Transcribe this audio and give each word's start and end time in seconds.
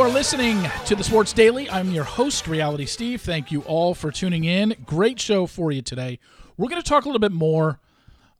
are 0.00 0.08
listening 0.08 0.64
to 0.86 0.94
the 0.94 1.02
Sports 1.02 1.32
Daily. 1.32 1.68
I'm 1.68 1.90
your 1.90 2.04
host, 2.04 2.46
Reality 2.46 2.86
Steve. 2.86 3.20
Thank 3.20 3.50
you 3.50 3.62
all 3.62 3.94
for 3.94 4.12
tuning 4.12 4.44
in. 4.44 4.76
Great 4.86 5.18
show 5.18 5.44
for 5.44 5.72
you 5.72 5.82
today. 5.82 6.20
We're 6.56 6.68
going 6.68 6.80
to 6.80 6.88
talk 6.88 7.04
a 7.04 7.08
little 7.08 7.18
bit 7.18 7.32
more 7.32 7.80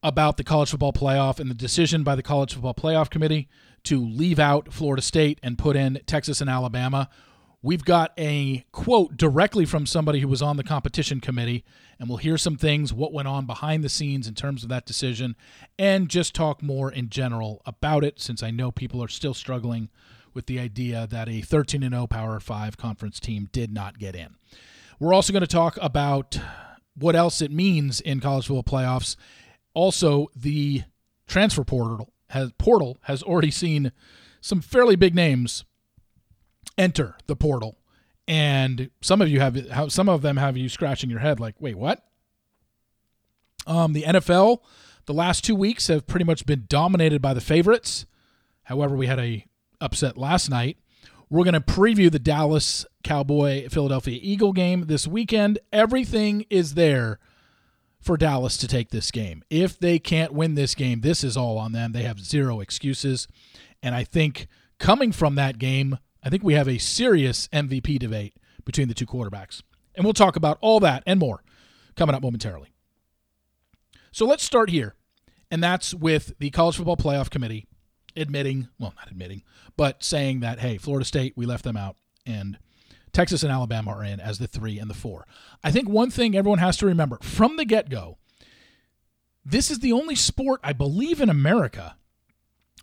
about 0.00 0.36
the 0.36 0.44
college 0.44 0.70
football 0.70 0.92
playoff 0.92 1.40
and 1.40 1.50
the 1.50 1.56
decision 1.56 2.04
by 2.04 2.14
the 2.14 2.22
College 2.22 2.54
Football 2.54 2.74
Playoff 2.74 3.10
Committee 3.10 3.48
to 3.82 3.98
leave 3.98 4.38
out 4.38 4.72
Florida 4.72 5.02
State 5.02 5.40
and 5.42 5.58
put 5.58 5.74
in 5.74 6.00
Texas 6.06 6.40
and 6.40 6.48
Alabama. 6.48 7.08
We've 7.60 7.84
got 7.84 8.12
a 8.16 8.64
quote 8.70 9.16
directly 9.16 9.64
from 9.64 9.84
somebody 9.84 10.20
who 10.20 10.28
was 10.28 10.42
on 10.42 10.58
the 10.58 10.64
competition 10.64 11.20
committee, 11.20 11.64
and 11.98 12.08
we'll 12.08 12.18
hear 12.18 12.38
some 12.38 12.56
things, 12.56 12.92
what 12.92 13.12
went 13.12 13.26
on 13.26 13.46
behind 13.46 13.82
the 13.82 13.88
scenes 13.88 14.28
in 14.28 14.34
terms 14.34 14.62
of 14.62 14.68
that 14.68 14.86
decision, 14.86 15.34
and 15.76 16.08
just 16.08 16.36
talk 16.36 16.62
more 16.62 16.92
in 16.92 17.08
general 17.08 17.62
about 17.66 18.04
it, 18.04 18.20
since 18.20 18.44
I 18.44 18.52
know 18.52 18.70
people 18.70 19.02
are 19.02 19.08
still 19.08 19.34
struggling 19.34 19.88
with 20.38 20.46
the 20.46 20.60
idea 20.60 21.04
that 21.10 21.28
a 21.28 21.40
13 21.40 21.82
and 21.82 21.92
0 21.92 22.06
Power 22.06 22.38
5 22.38 22.76
conference 22.76 23.18
team 23.18 23.48
did 23.50 23.72
not 23.72 23.98
get 23.98 24.14
in. 24.14 24.36
We're 25.00 25.12
also 25.12 25.32
going 25.32 25.40
to 25.40 25.48
talk 25.48 25.76
about 25.82 26.38
what 26.94 27.16
else 27.16 27.42
it 27.42 27.50
means 27.50 28.00
in 28.00 28.20
college 28.20 28.46
football 28.46 28.62
playoffs. 28.62 29.16
Also, 29.74 30.28
the 30.36 30.84
transfer 31.26 31.64
portal 31.64 32.12
has 32.28 32.52
portal 32.52 32.98
has 33.02 33.20
already 33.20 33.50
seen 33.50 33.90
some 34.40 34.60
fairly 34.60 34.94
big 34.94 35.12
names 35.12 35.64
enter 36.78 37.16
the 37.26 37.34
portal. 37.34 37.76
And 38.28 38.90
some 39.00 39.20
of 39.20 39.28
you 39.28 39.40
have 39.40 39.92
some 39.92 40.08
of 40.08 40.22
them 40.22 40.36
have 40.36 40.56
you 40.56 40.68
scratching 40.68 41.10
your 41.10 41.18
head 41.18 41.40
like, 41.40 41.56
"Wait, 41.60 41.74
what?" 41.74 42.04
Um, 43.66 43.92
the 43.92 44.04
NFL, 44.04 44.62
the 45.06 45.14
last 45.14 45.42
2 45.42 45.56
weeks 45.56 45.88
have 45.88 46.06
pretty 46.06 46.24
much 46.24 46.46
been 46.46 46.66
dominated 46.68 47.20
by 47.20 47.34
the 47.34 47.40
favorites. 47.40 48.06
However, 48.62 48.94
we 48.94 49.08
had 49.08 49.18
a 49.18 49.44
upset 49.80 50.16
last 50.16 50.50
night. 50.50 50.78
We're 51.30 51.44
going 51.44 51.54
to 51.54 51.60
preview 51.60 52.10
the 52.10 52.18
Dallas 52.18 52.86
Cowboy 53.04 53.68
Philadelphia 53.68 54.18
Eagle 54.22 54.52
game 54.52 54.86
this 54.86 55.06
weekend. 55.06 55.58
Everything 55.72 56.46
is 56.48 56.74
there 56.74 57.18
for 58.00 58.16
Dallas 58.16 58.56
to 58.58 58.68
take 58.68 58.90
this 58.90 59.10
game. 59.10 59.44
If 59.50 59.78
they 59.78 59.98
can't 59.98 60.32
win 60.32 60.54
this 60.54 60.74
game, 60.74 61.02
this 61.02 61.22
is 61.22 61.36
all 61.36 61.58
on 61.58 61.72
them. 61.72 61.92
They 61.92 62.04
have 62.04 62.20
zero 62.20 62.60
excuses. 62.60 63.28
And 63.82 63.94
I 63.94 64.04
think 64.04 64.46
coming 64.78 65.12
from 65.12 65.34
that 65.34 65.58
game, 65.58 65.98
I 66.22 66.30
think 66.30 66.42
we 66.42 66.54
have 66.54 66.68
a 66.68 66.78
serious 66.78 67.48
MVP 67.48 67.98
debate 67.98 68.34
between 68.64 68.88
the 68.88 68.94
two 68.94 69.06
quarterbacks. 69.06 69.62
And 69.94 70.04
we'll 70.04 70.14
talk 70.14 70.36
about 70.36 70.58
all 70.60 70.80
that 70.80 71.02
and 71.06 71.20
more 71.20 71.42
coming 71.96 72.14
up 72.14 72.22
momentarily. 72.22 72.72
So 74.12 74.26
let's 74.26 74.42
start 74.42 74.70
here. 74.70 74.94
And 75.50 75.62
that's 75.62 75.94
with 75.94 76.32
the 76.38 76.50
College 76.50 76.76
Football 76.76 76.96
Playoff 76.96 77.30
Committee 77.30 77.66
admitting, 78.18 78.68
well, 78.78 78.94
not 78.96 79.10
admitting, 79.10 79.42
but 79.76 80.02
saying 80.02 80.40
that, 80.40 80.60
hey, 80.60 80.78
Florida 80.78 81.04
State, 81.04 81.34
we 81.36 81.46
left 81.46 81.64
them 81.64 81.76
out. 81.76 81.96
And 82.26 82.58
Texas 83.12 83.42
and 83.42 83.50
Alabama 83.52 83.92
are 83.92 84.04
in 84.04 84.20
as 84.20 84.38
the 84.38 84.46
three 84.46 84.78
and 84.78 84.90
the 84.90 84.94
four. 84.94 85.26
I 85.64 85.70
think 85.70 85.88
one 85.88 86.10
thing 86.10 86.36
everyone 86.36 86.58
has 86.58 86.76
to 86.78 86.86
remember 86.86 87.18
from 87.22 87.56
the 87.56 87.64
get 87.64 87.88
go 87.88 88.18
this 89.44 89.70
is 89.70 89.78
the 89.78 89.92
only 89.92 90.14
sport, 90.14 90.60
I 90.62 90.74
believe, 90.74 91.22
in 91.22 91.30
America 91.30 91.96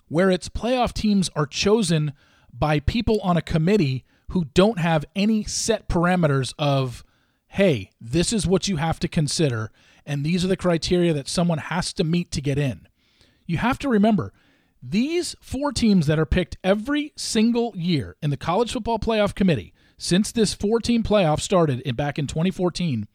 where 0.07 0.31
its 0.31 0.49
playoff 0.49 0.93
teams 0.93 1.29
are 1.35 1.45
chosen 1.45 2.13
by 2.51 2.79
people 2.79 3.19
on 3.21 3.37
a 3.37 3.41
committee 3.41 4.05
who 4.29 4.45
don't 4.53 4.79
have 4.79 5.05
any 5.15 5.43
set 5.43 5.87
parameters 5.87 6.53
of, 6.57 7.03
hey, 7.49 7.91
this 7.99 8.31
is 8.33 8.47
what 8.47 8.67
you 8.67 8.77
have 8.77 8.99
to 8.99 9.07
consider, 9.07 9.71
and 10.05 10.23
these 10.23 10.43
are 10.43 10.47
the 10.47 10.57
criteria 10.57 11.13
that 11.13 11.27
someone 11.27 11.57
has 11.57 11.93
to 11.93 12.03
meet 12.03 12.31
to 12.31 12.41
get 12.41 12.57
in. 12.57 12.87
You 13.45 13.57
have 13.57 13.79
to 13.79 13.89
remember, 13.89 14.33
these 14.89 15.35
four 15.41 15.71
teams 15.71 16.07
that 16.07 16.19
are 16.19 16.25
picked 16.25 16.57
every 16.63 17.11
single 17.15 17.73
year 17.75 18.15
in 18.21 18.29
the 18.29 18.37
College 18.37 18.71
Football 18.71 18.99
Playoff 18.99 19.33
Committee 19.33 19.73
since 19.97 20.31
this 20.31 20.53
four 20.53 20.79
team 20.79 21.01
playoff 21.01 21.39
started 21.39 21.79
in, 21.81 21.95
back 21.95 22.19
in 22.19 22.27
2014, 22.27 23.07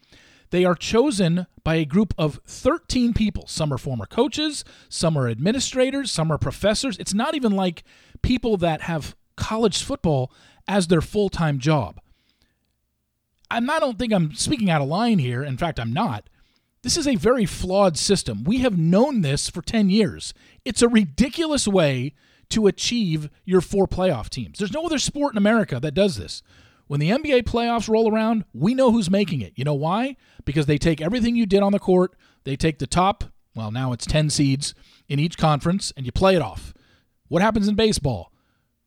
they 0.51 0.65
are 0.65 0.75
chosen 0.75 1.47
by 1.63 1.77
a 1.77 1.85
group 1.85 2.13
of 2.19 2.41
13 2.47 3.15
people. 3.15 3.47
Some 3.47 3.73
are 3.73 3.79
former 3.79 4.07
coaches, 4.07 4.65
some 4.89 5.17
are 5.17 5.29
administrators, 5.29 6.11
some 6.11 6.33
are 6.33 6.39
professors. 6.39 6.99
It's 6.99 7.15
not 7.15 7.35
even 7.35 7.53
like 7.53 7.85
people 8.23 8.57
that 8.57 8.83
have 8.83 9.15
college 9.37 9.83
football 9.83 10.33
as 10.67 10.89
their 10.89 11.01
full 11.01 11.29
time 11.29 11.59
job. 11.59 12.01
I'm, 13.51 13.69
I 13.71 13.79
don't 13.79 13.99
think 13.99 14.13
I'm 14.13 14.35
speaking 14.35 14.71
out 14.71 14.83
of 14.83 14.89
line 14.89 15.19
here. 15.19 15.45
In 15.45 15.57
fact, 15.57 15.79
I'm 15.79 15.93
not. 15.93 16.29
This 16.83 16.97
is 16.97 17.07
a 17.07 17.17
very 17.17 17.45
flawed 17.45 17.99
system. 17.99 18.45
We 18.45 18.59
have 18.59 18.79
known 18.79 19.21
this 19.21 19.51
for 19.51 19.61
10 19.61 19.91
years. 19.91 20.33
It's 20.65 20.83
a 20.83 20.89
ridiculous 20.89 21.69
way 21.69 22.15
to 22.49 22.67
achieve 22.67 23.29
your 23.45 23.61
four 23.61 23.87
playoff 23.87 24.29
teams. 24.29 24.59
There's 24.59 24.73
no 24.73 24.87
other 24.87 24.99
sport 24.99 25.35
in 25.35 25.39
America 25.39 25.79
that 25.81 25.95
does 25.95 26.17
this. 26.17 26.43
When 26.87 26.99
the 26.99 27.11
NBA 27.11 27.45
playoffs 27.45 27.89
roll 27.89 28.13
around, 28.13 28.45
we 28.53 28.75
know 28.75 28.91
who's 28.91 29.11
making 29.11 29.43
it. 29.43 29.53
You 29.57 29.65
know 29.65 29.75
why? 29.75 30.17
Because 30.45 30.67
they 30.67 30.79
take 30.79 31.01
everything 31.01 31.37
you 31.37 31.47
did 31.47 31.63
on 31.63 31.73
the 31.73 31.79
court, 31.79 32.17
they 32.45 32.57
take 32.57 32.79
the 32.79 32.87
top, 32.87 33.25
well, 33.55 33.71
now 33.71 33.93
it's 33.93 34.07
10 34.07 34.31
seeds 34.31 34.75
in 35.09 35.21
each 35.21 35.39
conference, 35.39 35.93
and 35.97 36.07
you 36.07 36.13
play 36.13 36.35
it 36.35 36.43
off. 36.43 36.73
What 37.29 37.43
happens 37.43 37.69
in 37.69 37.77
baseball? 37.77 38.33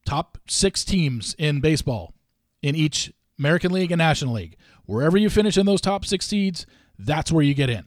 Top 0.05 0.37
six 0.47 0.83
teams 0.83 1.35
in 1.37 1.61
baseball 1.61 2.13
in 2.61 2.75
each 2.75 3.13
American 3.39 3.71
League 3.71 3.91
and 3.91 3.99
National 3.99 4.33
League. 4.33 4.57
Wherever 4.85 5.17
you 5.17 5.29
finish 5.29 5.57
in 5.57 5.65
those 5.65 5.79
top 5.79 6.05
six 6.05 6.27
seeds, 6.27 6.65
that's 6.97 7.31
where 7.31 7.43
you 7.43 7.53
get 7.53 7.69
in. 7.69 7.85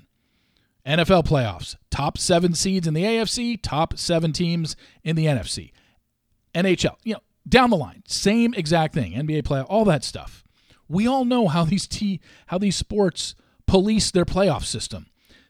NFL 0.86 1.26
playoffs, 1.26 1.76
top 1.90 2.16
seven 2.16 2.54
seeds 2.54 2.86
in 2.86 2.94
the 2.94 3.02
AFC, 3.02 3.60
top 3.60 3.98
seven 3.98 4.32
teams 4.32 4.76
in 5.02 5.16
the 5.16 5.26
NFC. 5.26 5.72
NHL, 6.54 6.96
you 7.02 7.14
know, 7.14 7.20
down 7.48 7.70
the 7.70 7.76
line, 7.76 8.02
same 8.06 8.54
exact 8.54 8.94
thing. 8.94 9.12
NBA 9.12 9.42
playoff, 9.42 9.66
all 9.68 9.84
that 9.86 10.04
stuff. 10.04 10.44
We 10.88 11.06
all 11.06 11.24
know 11.24 11.48
how 11.48 11.64
these 11.64 11.86
t 11.86 12.20
how 12.46 12.58
these 12.58 12.76
sports 12.76 13.34
police 13.66 14.10
their 14.10 14.24
playoff 14.24 14.64
system. 14.64 15.06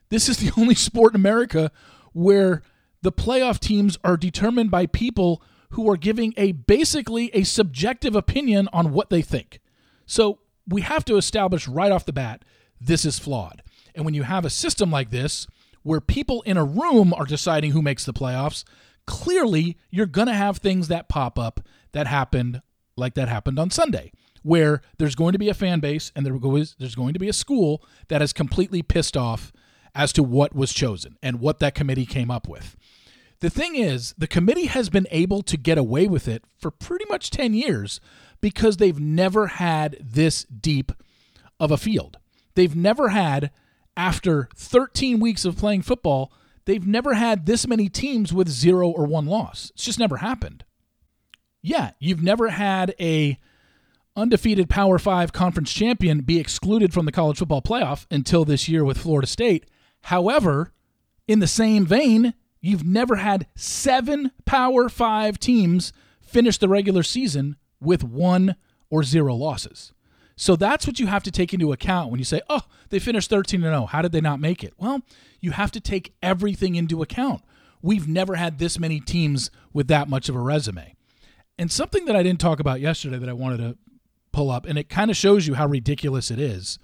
This 0.08 0.28
is 0.28 0.38
the 0.38 0.52
only 0.60 0.74
sport 0.74 1.12
in 1.12 1.20
America 1.20 1.70
where 2.12 2.62
the 3.02 3.12
playoff 3.12 3.60
teams 3.60 3.98
are 4.02 4.16
determined 4.16 4.70
by 4.70 4.86
people 4.86 5.42
who 5.70 5.88
are 5.90 5.96
giving 5.96 6.32
a 6.36 6.52
basically 6.52 7.30
a 7.34 7.42
subjective 7.42 8.16
opinion 8.16 8.68
on 8.72 8.92
what 8.92 9.10
they 9.10 9.20
think. 9.20 9.60
So 10.06 10.38
we 10.66 10.80
have 10.80 11.04
to 11.04 11.16
establish 11.16 11.68
right 11.68 11.92
off 11.92 12.06
the 12.06 12.12
bat 12.12 12.42
this 12.80 13.04
is 13.04 13.18
flawed. 13.18 13.62
And 13.94 14.04
when 14.04 14.14
you 14.14 14.24
have 14.24 14.44
a 14.44 14.50
system 14.50 14.90
like 14.90 15.10
this 15.10 15.46
where 15.82 16.00
people 16.00 16.42
in 16.42 16.56
a 16.56 16.64
room 16.64 17.14
are 17.14 17.24
deciding 17.24 17.70
who 17.70 17.82
makes 17.82 18.04
the 18.04 18.12
playoffs, 18.12 18.64
clearly 19.06 19.76
you're 19.90 20.06
going 20.06 20.28
to 20.28 20.34
have 20.34 20.58
things 20.58 20.88
that 20.88 21.08
pop 21.08 21.38
up 21.38 21.60
that 21.92 22.06
happened 22.06 22.60
like 22.96 23.14
that 23.14 23.28
happened 23.28 23.58
on 23.58 23.70
Sunday, 23.70 24.10
where 24.42 24.80
there's 24.98 25.14
going 25.14 25.32
to 25.32 25.38
be 25.38 25.48
a 25.48 25.54
fan 25.54 25.80
base 25.80 26.12
and 26.16 26.26
there's 26.26 26.94
going 26.94 27.12
to 27.12 27.20
be 27.20 27.28
a 27.28 27.32
school 27.32 27.82
that 28.08 28.22
is 28.22 28.32
completely 28.32 28.82
pissed 28.82 29.16
off 29.16 29.52
as 29.94 30.12
to 30.12 30.22
what 30.22 30.54
was 30.54 30.74
chosen 30.74 31.16
and 31.22 31.40
what 31.40 31.58
that 31.58 31.74
committee 31.74 32.06
came 32.06 32.30
up 32.30 32.48
with. 32.48 32.76
The 33.40 33.50
thing 33.50 33.76
is, 33.76 34.14
the 34.16 34.26
committee 34.26 34.66
has 34.66 34.88
been 34.88 35.06
able 35.10 35.42
to 35.42 35.56
get 35.56 35.76
away 35.78 36.06
with 36.06 36.26
it 36.26 36.44
for 36.58 36.70
pretty 36.70 37.04
much 37.08 37.30
10 37.30 37.54
years 37.54 38.00
because 38.40 38.78
they've 38.78 38.98
never 38.98 39.46
had 39.46 39.96
this 40.00 40.44
deep 40.44 40.92
of 41.60 41.70
a 41.70 41.76
field. 41.76 42.18
They've 42.56 42.74
never 42.74 43.10
had, 43.10 43.52
after 43.96 44.48
13 44.56 45.20
weeks 45.20 45.44
of 45.44 45.56
playing 45.56 45.82
football, 45.82 46.32
they've 46.64 46.86
never 46.86 47.14
had 47.14 47.46
this 47.46 47.68
many 47.68 47.88
teams 47.88 48.32
with 48.32 48.48
zero 48.48 48.88
or 48.88 49.06
one 49.06 49.26
loss. 49.26 49.70
It's 49.74 49.84
just 49.84 49.98
never 49.98 50.16
happened. 50.16 50.64
Yeah, 51.62 51.90
you've 52.00 52.22
never 52.22 52.48
had 52.48 52.94
a 52.98 53.38
undefeated 54.16 54.70
Power 54.70 54.98
5 54.98 55.32
conference 55.32 55.70
champion 55.70 56.22
be 56.22 56.40
excluded 56.40 56.94
from 56.94 57.04
the 57.04 57.12
college 57.12 57.38
football 57.38 57.60
playoff 57.60 58.06
until 58.10 58.46
this 58.46 58.68
year 58.68 58.84
with 58.84 58.98
Florida 58.98 59.26
State. 59.26 59.68
However, 60.04 60.72
in 61.28 61.40
the 61.40 61.46
same 61.46 61.84
vein, 61.84 62.32
you've 62.62 62.86
never 62.86 63.16
had 63.16 63.46
7 63.54 64.32
Power 64.46 64.88
5 64.88 65.38
teams 65.38 65.92
finish 66.22 66.56
the 66.56 66.68
regular 66.68 67.02
season 67.02 67.56
with 67.80 68.02
one 68.02 68.56
or 68.88 69.02
zero 69.02 69.34
losses. 69.34 69.92
So 70.36 70.54
that's 70.54 70.86
what 70.86 71.00
you 71.00 71.06
have 71.06 71.22
to 71.22 71.30
take 71.30 71.54
into 71.54 71.72
account 71.72 72.10
when 72.10 72.18
you 72.18 72.24
say, 72.24 72.42
"Oh, 72.48 72.62
they 72.90 72.98
finished 72.98 73.30
13 73.30 73.64
and 73.64 73.72
0. 73.72 73.86
How 73.86 74.02
did 74.02 74.12
they 74.12 74.20
not 74.20 74.38
make 74.40 74.62
it?" 74.62 74.74
Well, 74.76 75.02
you 75.40 75.52
have 75.52 75.72
to 75.72 75.80
take 75.80 76.14
everything 76.22 76.74
into 76.74 77.02
account. 77.02 77.42
We've 77.82 78.06
never 78.06 78.34
had 78.36 78.58
this 78.58 78.78
many 78.78 79.00
teams 79.00 79.50
with 79.72 79.88
that 79.88 80.08
much 80.08 80.28
of 80.28 80.36
a 80.36 80.40
resume. 80.40 80.94
And 81.58 81.72
something 81.72 82.04
that 82.04 82.16
I 82.16 82.22
didn't 82.22 82.40
talk 82.40 82.60
about 82.60 82.80
yesterday 82.80 83.18
that 83.18 83.28
I 83.28 83.32
wanted 83.32 83.58
to 83.58 83.78
pull 84.32 84.50
up, 84.50 84.66
and 84.66 84.78
it 84.78 84.90
kind 84.90 85.10
of 85.10 85.16
shows 85.16 85.46
you 85.46 85.54
how 85.54 85.66
ridiculous 85.66 86.30
it 86.30 86.38
is. 86.38 86.78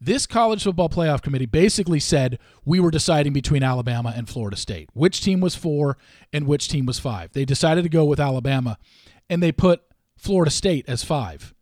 This 0.00 0.26
college 0.26 0.64
football 0.64 0.88
playoff 0.88 1.22
committee 1.22 1.46
basically 1.46 2.00
said 2.00 2.38
we 2.64 2.80
were 2.80 2.90
deciding 2.90 3.32
between 3.32 3.62
Alabama 3.62 4.12
and 4.14 4.28
Florida 4.28 4.56
State, 4.56 4.90
which 4.92 5.20
team 5.20 5.40
was 5.40 5.54
four 5.54 5.96
and 6.32 6.46
which 6.46 6.68
team 6.68 6.84
was 6.84 6.98
five. 6.98 7.32
They 7.32 7.44
decided 7.44 7.84
to 7.84 7.88
go 7.88 8.04
with 8.04 8.18
Alabama, 8.18 8.78
and 9.30 9.42
they 9.42 9.52
put 9.52 9.82
Florida 10.16 10.50
State 10.50 10.84
as 10.88 11.04
five. 11.04 11.54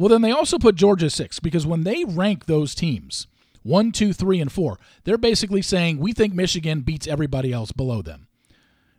Well, 0.00 0.08
then 0.08 0.22
they 0.22 0.30
also 0.30 0.58
put 0.58 0.76
Georgia 0.76 1.10
six 1.10 1.40
because 1.40 1.66
when 1.66 1.82
they 1.82 2.04
rank 2.04 2.46
those 2.46 2.74
teams, 2.74 3.26
one, 3.62 3.92
two, 3.92 4.14
three, 4.14 4.40
and 4.40 4.50
four, 4.50 4.78
they're 5.04 5.18
basically 5.18 5.60
saying 5.60 5.98
we 5.98 6.14
think 6.14 6.32
Michigan 6.32 6.80
beats 6.80 7.06
everybody 7.06 7.52
else 7.52 7.70
below 7.70 8.00
them. 8.00 8.26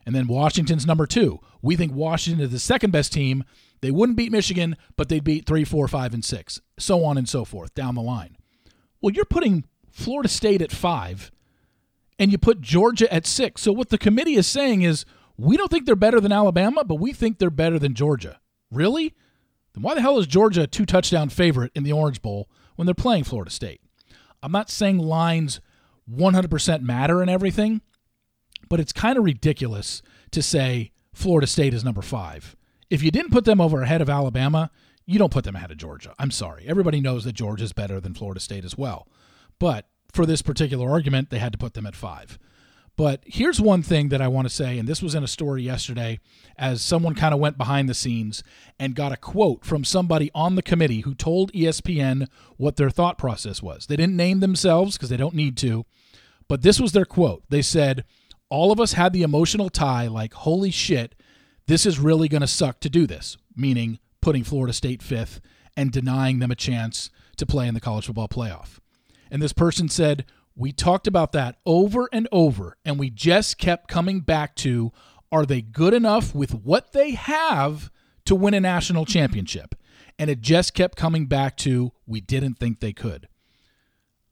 And 0.05 0.13
then 0.13 0.27
Washington's 0.27 0.85
number 0.85 1.07
two. 1.07 1.39
We 1.59 1.75
think 1.75 1.91
Washington 1.91 2.45
is 2.45 2.51
the 2.51 2.59
second 2.59 2.91
best 2.91 3.11
team 3.11 3.43
They 3.81 3.89
wouldn't 3.89 4.15
beat 4.15 4.31
Michigan, 4.31 4.77
but 4.95 5.09
they'd 5.09 5.23
beat 5.23 5.47
three, 5.47 5.63
four, 5.63 5.87
five, 5.87 6.13
and 6.13 6.23
six, 6.23 6.61
so 6.77 7.03
on 7.03 7.17
and 7.17 7.27
so 7.27 7.45
forth 7.45 7.73
down 7.73 7.95
the 7.95 8.01
line. 8.03 8.37
Well, 9.01 9.11
you're 9.11 9.25
putting 9.25 9.65
Florida 9.89 10.29
State 10.29 10.61
at 10.61 10.71
five, 10.71 11.31
and 12.19 12.31
you 12.31 12.37
put 12.37 12.61
Georgia 12.61 13.11
at 13.11 13.25
six. 13.25 13.63
So 13.63 13.71
what 13.71 13.89
the 13.89 13.97
committee 13.97 14.35
is 14.35 14.45
saying 14.45 14.83
is, 14.83 15.03
we 15.35 15.57
don't 15.57 15.71
think 15.71 15.87
they're 15.87 15.95
better 15.95 16.21
than 16.21 16.31
Alabama, 16.31 16.83
but 16.83 16.99
we 16.99 17.11
think 17.11 17.39
they're 17.39 17.49
better 17.49 17.79
than 17.79 17.95
Georgia. 17.95 18.39
Really? 18.69 19.15
Then 19.73 19.83
why 19.83 19.95
the 19.95 20.01
hell 20.01 20.19
is 20.19 20.27
Georgia 20.27 20.63
a 20.63 20.67
two 20.67 20.85
touchdown 20.85 21.29
favorite 21.29 21.71
in 21.75 21.83
the 21.83 21.93
Orange 21.93 22.21
Bowl 22.21 22.49
when 22.75 22.85
they're 22.85 22.93
playing 22.93 23.23
Florida 23.23 23.51
State? 23.51 23.81
I'm 24.43 24.51
not 24.51 24.69
saying 24.69 24.97
lines 24.97 25.61
100% 26.11 26.81
matter 26.81 27.21
and 27.21 27.29
everything, 27.29 27.81
but 28.69 28.79
it's 28.79 28.93
kind 28.93 29.17
of 29.17 29.23
ridiculous 29.23 30.01
to 30.31 30.41
say 30.41 30.91
Florida 31.13 31.47
State 31.47 31.73
is 31.73 31.83
number 31.83 32.01
five. 32.01 32.55
If 32.89 33.03
you 33.03 33.11
didn't 33.11 33.31
put 33.31 33.45
them 33.45 33.61
over 33.61 33.81
ahead 33.81 34.01
of 34.01 34.09
Alabama, 34.09 34.71
you 35.05 35.19
don't 35.19 35.31
put 35.31 35.43
them 35.43 35.55
ahead 35.55 35.71
of 35.71 35.77
Georgia. 35.77 36.13
I'm 36.19 36.31
sorry. 36.31 36.65
Everybody 36.67 36.99
knows 36.99 37.23
that 37.23 37.33
Georgia 37.33 37.63
is 37.63 37.73
better 37.73 37.99
than 37.99 38.13
Florida 38.13 38.39
State 38.39 38.65
as 38.65 38.77
well. 38.77 39.07
But 39.59 39.87
for 40.11 40.25
this 40.25 40.41
particular 40.41 40.89
argument, 40.89 41.29
they 41.29 41.39
had 41.39 41.51
to 41.51 41.57
put 41.57 41.73
them 41.73 41.85
at 41.85 41.95
five. 41.95 42.37
But 43.01 43.23
here's 43.25 43.59
one 43.59 43.81
thing 43.81 44.09
that 44.09 44.21
I 44.21 44.27
want 44.27 44.47
to 44.47 44.53
say, 44.53 44.77
and 44.77 44.87
this 44.87 45.01
was 45.01 45.15
in 45.15 45.23
a 45.23 45.27
story 45.27 45.63
yesterday 45.63 46.19
as 46.55 46.83
someone 46.83 47.15
kind 47.15 47.33
of 47.33 47.39
went 47.39 47.57
behind 47.57 47.89
the 47.89 47.95
scenes 47.95 48.43
and 48.77 48.93
got 48.93 49.11
a 49.11 49.17
quote 49.17 49.65
from 49.65 49.83
somebody 49.83 50.29
on 50.35 50.53
the 50.53 50.61
committee 50.61 50.99
who 50.99 51.15
told 51.15 51.51
ESPN 51.51 52.27
what 52.57 52.75
their 52.75 52.91
thought 52.91 53.17
process 53.17 53.59
was. 53.59 53.87
They 53.87 53.95
didn't 53.95 54.17
name 54.17 54.39
themselves 54.39 54.97
because 54.97 55.09
they 55.09 55.17
don't 55.17 55.33
need 55.33 55.57
to, 55.57 55.83
but 56.47 56.61
this 56.61 56.79
was 56.79 56.91
their 56.91 57.05
quote. 57.05 57.41
They 57.49 57.63
said, 57.63 58.05
All 58.49 58.71
of 58.71 58.79
us 58.79 58.93
had 58.93 59.13
the 59.13 59.23
emotional 59.23 59.71
tie, 59.71 60.05
like, 60.05 60.35
holy 60.35 60.69
shit, 60.69 61.15
this 61.65 61.87
is 61.87 61.97
really 61.97 62.27
going 62.27 62.41
to 62.41 62.47
suck 62.47 62.81
to 62.81 62.89
do 62.91 63.07
this, 63.07 63.35
meaning 63.55 63.97
putting 64.21 64.43
Florida 64.43 64.73
State 64.73 65.01
fifth 65.01 65.41
and 65.75 65.91
denying 65.91 66.37
them 66.37 66.51
a 66.51 66.55
chance 66.55 67.09
to 67.37 67.47
play 67.47 67.67
in 67.67 67.73
the 67.73 67.81
college 67.81 68.05
football 68.05 68.27
playoff. 68.27 68.77
And 69.31 69.41
this 69.41 69.53
person 69.53 69.89
said, 69.89 70.23
We 70.55 70.71
talked 70.71 71.07
about 71.07 71.31
that 71.31 71.57
over 71.65 72.09
and 72.11 72.27
over, 72.31 72.77
and 72.83 72.99
we 72.99 73.09
just 73.09 73.57
kept 73.57 73.87
coming 73.87 74.19
back 74.19 74.55
to 74.57 74.91
are 75.31 75.45
they 75.45 75.61
good 75.61 75.93
enough 75.93 76.35
with 76.35 76.53
what 76.53 76.91
they 76.91 77.11
have 77.11 77.89
to 78.25 78.35
win 78.35 78.53
a 78.53 78.59
national 78.59 79.05
championship? 79.05 79.75
And 80.19 80.29
it 80.29 80.41
just 80.41 80.73
kept 80.73 80.97
coming 80.97 81.25
back 81.25 81.55
to 81.57 81.93
we 82.05 82.19
didn't 82.19 82.55
think 82.55 82.79
they 82.79 82.93
could. 82.93 83.27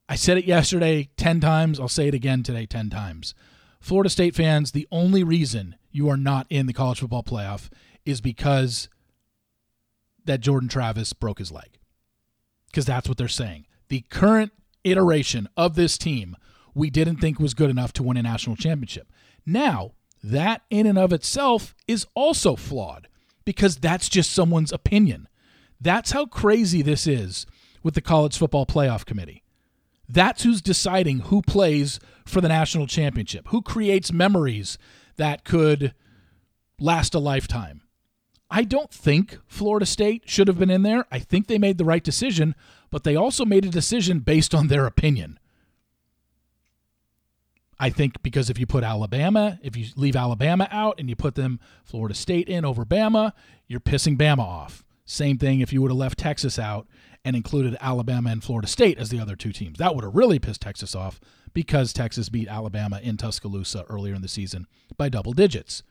I 0.10 0.16
said 0.16 0.38
it 0.38 0.45
yesterday 0.45 1.10
10 1.18 1.39
times. 1.39 1.80
I'll 1.80 1.88
say 1.88 2.07
it 2.07 2.13
again 2.13 2.44
today 2.44 2.66
10 2.66 2.89
times. 2.89 3.33
Florida 3.80 4.10
State 4.10 4.36
fans, 4.36 4.71
the 4.71 4.88
only 4.92 5.24
reason 5.24 5.75
you 5.92 6.10
are 6.10 6.18
not 6.18 6.48
in 6.50 6.66
the 6.66 6.74
college 6.74 7.00
football 7.00 7.24
playoff 7.24 7.69
is 8.06 8.19
because 8.19 8.89
that 10.25 10.42
Jordan 10.42 10.69
Travis 10.69 11.13
broke 11.13 11.39
his 11.39 11.51
leg. 11.51 11.80
Because 12.68 12.86
that's 12.86 13.07
what 13.07 13.18
they're 13.18 13.27
saying. 13.27 13.66
The 13.88 14.01
current 14.01 14.51
iteration 14.92 15.48
of 15.56 15.76
this 15.76 15.98
team 15.98 16.36
we 16.74 16.90
didn't 16.90 17.18
think 17.18 17.40
was 17.40 17.54
good 17.54 17.70
enough 17.70 17.94
to 17.94 18.04
win 18.04 18.18
a 18.18 18.24
national 18.24 18.56
championship. 18.56 19.12
Now, 19.46 19.94
that 20.24 20.62
in 20.70 20.86
and 20.86 20.98
of 20.98 21.14
itself 21.14 21.76
is 21.88 22.06
also 22.14 22.56
flawed 22.56 23.08
because 23.46 23.78
that's 23.78 24.10
just 24.10 24.32
someone's 24.32 24.72
opinion. 24.72 25.28
That's 25.82 26.12
how 26.12 26.26
crazy 26.26 26.82
this 26.82 27.08
is 27.08 27.46
with 27.84 27.94
the 27.94 28.02
College 28.02 28.38
Football 28.38 28.66
Playoff 28.66 29.06
Committee. 29.06 29.44
That's 30.08 30.44
who's 30.44 30.62
deciding 30.62 31.20
who 31.20 31.42
plays 31.42 32.00
for 32.26 32.42
the 32.42 32.48
national 32.48 32.88
championship, 32.88 33.48
who 33.50 33.62
creates 33.62 34.12
memories 34.12 34.78
that 35.18 35.44
could 35.44 35.94
last 36.80 37.14
a 37.14 37.20
lifetime. 37.20 37.82
I 38.50 38.64
don't 38.64 38.92
think 38.92 39.38
Florida 39.48 39.86
State 39.86 40.24
should 40.26 40.48
have 40.48 40.58
been 40.58 40.72
in 40.72 40.82
there. 40.82 41.06
I 41.12 41.20
think 41.20 41.48
they 41.48 41.60
made 41.60 41.78
the 41.78 41.86
right 41.86 42.04
decision, 42.04 42.56
but 42.90 43.04
they 43.04 43.16
also 43.16 43.46
made 43.46 43.66
a 43.66 43.70
decision 43.70 44.20
based 44.20 44.54
on 44.54 44.68
their 44.68 44.86
opinion. 44.86 45.40
I 47.80 47.90
think 47.90 48.22
because 48.22 48.50
if 48.50 48.60
you 48.60 48.66
put 48.66 48.84
Alabama, 48.84 49.58
if 49.64 49.78
you 49.78 49.86
leave 49.96 50.16
Alabama 50.16 50.68
out 50.70 51.00
and 51.00 51.10
you 51.10 51.16
put 51.16 51.36
them 51.36 51.60
Florida 51.86 52.14
State 52.14 52.50
in 52.50 52.66
over 52.66 52.84
Bama, 52.84 53.32
you're 53.68 53.80
pissing 53.80 54.18
Bama 54.18 54.40
off. 54.40 54.84
Same 55.06 55.38
thing 55.38 55.62
if 55.62 55.72
you 55.72 55.82
would 55.82 55.92
have 55.92 55.98
left 55.98 56.20
Texas 56.20 56.60
out 56.60 56.88
and 57.24 57.36
included 57.36 57.78
Alabama 57.80 58.32
and 58.32 58.44
Florida 58.44 58.68
State 58.68 58.98
as 58.98 59.10
the 59.10 59.20
other 59.20 59.36
two 59.36 59.52
teams. 59.52 59.80
That 59.80 59.96
would 59.96 60.04
have 60.04 60.16
really 60.16 60.40
pissed 60.40 60.62
Texas 60.62 60.94
off 60.94 61.20
because 61.54 61.94
Texas 61.94 62.30
beat 62.30 62.48
Alabama 62.48 63.00
in 63.02 63.18
Tuscaloosa 63.18 63.86
earlier 63.90 64.14
in 64.14 64.22
the 64.22 64.28
season 64.28 64.68
by 64.98 65.10
double 65.10 65.34
digits. 65.34 65.84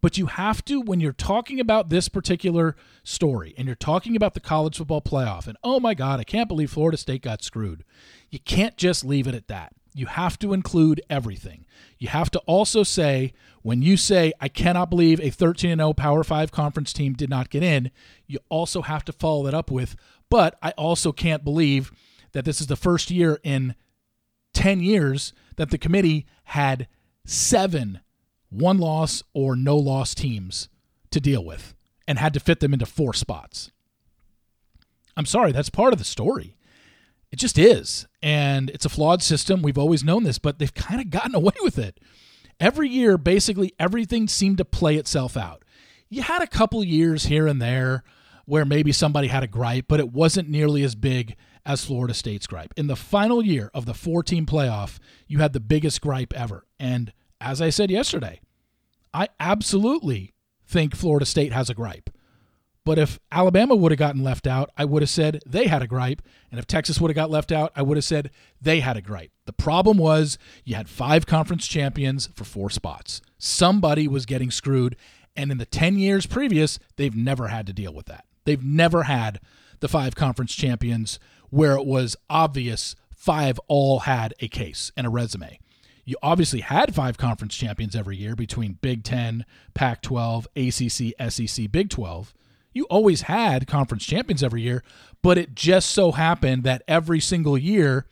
But 0.00 0.18
you 0.18 0.26
have 0.26 0.64
to, 0.66 0.80
when 0.80 1.00
you're 1.00 1.12
talking 1.12 1.58
about 1.58 1.88
this 1.88 2.08
particular 2.08 2.76
story 3.02 3.54
and 3.56 3.66
you're 3.66 3.74
talking 3.74 4.16
about 4.16 4.34
the 4.34 4.40
college 4.40 4.78
football 4.78 5.02
playoff, 5.02 5.46
and 5.46 5.56
oh 5.64 5.80
my 5.80 5.94
God, 5.94 6.20
I 6.20 6.24
can't 6.24 6.48
believe 6.48 6.70
Florida 6.70 6.96
State 6.96 7.22
got 7.22 7.42
screwed, 7.42 7.84
you 8.30 8.38
can't 8.38 8.76
just 8.76 9.04
leave 9.04 9.26
it 9.26 9.34
at 9.34 9.48
that 9.48 9.72
you 9.96 10.04
have 10.04 10.38
to 10.38 10.52
include 10.52 11.00
everything. 11.08 11.64
You 11.98 12.08
have 12.08 12.30
to 12.32 12.38
also 12.40 12.82
say, 12.82 13.32
when 13.62 13.80
you 13.80 13.96
say, 13.96 14.34
I 14.38 14.48
cannot 14.48 14.90
believe 14.90 15.18
a 15.20 15.30
13 15.30 15.78
0 15.78 15.94
Power 15.94 16.22
5 16.22 16.52
conference 16.52 16.92
team 16.92 17.14
did 17.14 17.30
not 17.30 17.48
get 17.48 17.62
in, 17.62 17.90
you 18.26 18.38
also 18.50 18.82
have 18.82 19.06
to 19.06 19.12
follow 19.12 19.44
that 19.44 19.54
up 19.54 19.70
with, 19.70 19.96
but 20.28 20.58
I 20.62 20.72
also 20.72 21.12
can't 21.12 21.42
believe 21.42 21.92
that 22.32 22.44
this 22.44 22.60
is 22.60 22.66
the 22.66 22.76
first 22.76 23.10
year 23.10 23.40
in 23.42 23.74
10 24.52 24.80
years 24.80 25.32
that 25.56 25.70
the 25.70 25.78
committee 25.78 26.26
had 26.44 26.88
seven 27.24 28.00
one 28.50 28.78
loss 28.78 29.22
or 29.32 29.56
no 29.56 29.76
loss 29.76 30.14
teams 30.14 30.68
to 31.10 31.20
deal 31.20 31.44
with 31.44 31.74
and 32.06 32.18
had 32.18 32.34
to 32.34 32.40
fit 32.40 32.60
them 32.60 32.72
into 32.72 32.86
four 32.86 33.12
spots. 33.12 33.70
I'm 35.16 35.26
sorry, 35.26 35.52
that's 35.52 35.70
part 35.70 35.92
of 35.92 35.98
the 35.98 36.04
story. 36.04 36.56
It 37.32 37.36
just 37.36 37.58
is. 37.58 38.06
And 38.22 38.70
it's 38.70 38.84
a 38.84 38.90
flawed 38.90 39.22
system. 39.22 39.62
We've 39.62 39.78
always 39.78 40.04
known 40.04 40.22
this, 40.24 40.38
but 40.38 40.58
they've 40.58 40.72
kind 40.72 41.00
of 41.00 41.10
gotten 41.10 41.34
away 41.36 41.54
with 41.62 41.78
it. 41.78 41.98
Every 42.58 42.88
year, 42.88 43.18
basically, 43.18 43.72
everything 43.78 44.28
seemed 44.28 44.58
to 44.58 44.64
play 44.64 44.96
itself 44.96 45.36
out. 45.36 45.62
You 46.08 46.22
had 46.22 46.42
a 46.42 46.46
couple 46.46 46.82
years 46.84 47.26
here 47.26 47.46
and 47.46 47.60
there 47.60 48.04
where 48.46 48.64
maybe 48.64 48.92
somebody 48.92 49.28
had 49.28 49.42
a 49.42 49.48
gripe, 49.48 49.86
but 49.88 50.00
it 50.00 50.12
wasn't 50.12 50.48
nearly 50.48 50.82
as 50.82 50.94
big 50.94 51.36
as 51.66 51.84
Florida 51.84 52.14
State's 52.14 52.46
gripe. 52.46 52.72
In 52.76 52.86
the 52.86 52.96
final 52.96 53.44
year 53.44 53.70
of 53.74 53.86
the 53.86 53.92
four 53.92 54.22
team 54.22 54.46
playoff, 54.46 54.98
you 55.26 55.38
had 55.38 55.52
the 55.52 55.60
biggest 55.60 56.00
gripe 56.00 56.32
ever. 56.32 56.64
And 56.78 57.12
as 57.40 57.60
I 57.60 57.70
said 57.70 57.90
yesterday, 57.90 58.40
I 59.12 59.28
absolutely 59.40 60.34
think 60.66 60.94
Florida 60.94 61.26
State 61.26 61.52
has 61.52 61.70
a 61.70 61.74
gripe. 61.74 62.10
But 62.84 62.98
if 63.00 63.18
Alabama 63.32 63.74
would 63.74 63.90
have 63.90 63.98
gotten 63.98 64.22
left 64.22 64.46
out, 64.46 64.70
I 64.76 64.84
would 64.84 65.02
have 65.02 65.10
said 65.10 65.42
they 65.44 65.66
had 65.66 65.82
a 65.82 65.88
gripe. 65.88 66.22
And 66.52 66.60
if 66.60 66.68
Texas 66.68 67.00
would 67.00 67.10
have 67.10 67.16
got 67.16 67.30
left 67.30 67.50
out, 67.50 67.72
I 67.74 67.82
would 67.82 67.96
have 67.96 68.04
said 68.04 68.30
they 68.62 68.78
had 68.78 68.96
a 68.96 69.02
gripe. 69.02 69.32
The 69.44 69.52
problem 69.52 69.98
was 69.98 70.38
you 70.64 70.76
had 70.76 70.88
five 70.88 71.26
conference 71.26 71.66
champions 71.66 72.28
for 72.36 72.44
four 72.44 72.70
spots. 72.70 73.20
Somebody 73.38 74.06
was 74.06 74.24
getting 74.24 74.52
screwed. 74.52 74.94
And 75.34 75.50
in 75.50 75.58
the 75.58 75.66
10 75.66 75.98
years 75.98 76.26
previous, 76.26 76.78
they've 76.94 77.16
never 77.16 77.48
had 77.48 77.66
to 77.66 77.72
deal 77.72 77.92
with 77.92 78.06
that. 78.06 78.24
They've 78.44 78.62
never 78.62 79.02
had 79.02 79.40
the 79.80 79.88
five 79.88 80.14
conference 80.14 80.54
champions 80.54 81.18
where 81.50 81.76
it 81.76 81.86
was 81.86 82.16
obvious 82.30 82.94
five 83.16 83.58
all 83.66 84.00
had 84.00 84.32
a 84.38 84.46
case 84.46 84.92
and 84.96 85.08
a 85.08 85.10
resume. 85.10 85.58
You 86.06 86.16
obviously 86.22 86.60
had 86.60 86.94
five 86.94 87.18
conference 87.18 87.54
champions 87.54 87.94
every 87.94 88.16
year 88.16 88.34
between 88.34 88.78
Big 88.80 89.04
10, 89.04 89.44
Pac 89.74 90.00
12, 90.00 90.48
ACC, 90.56 91.30
SEC, 91.30 91.70
Big 91.70 91.90
12 91.90 92.32
you 92.76 92.84
always 92.90 93.22
had 93.22 93.66
conference 93.66 94.04
champions 94.04 94.42
every 94.42 94.60
year, 94.60 94.84
but 95.22 95.38
it 95.38 95.54
just 95.54 95.90
so 95.90 96.12
happened 96.12 96.62
that 96.64 96.82
every 96.86 97.20
single 97.20 97.56
year, 97.56 98.06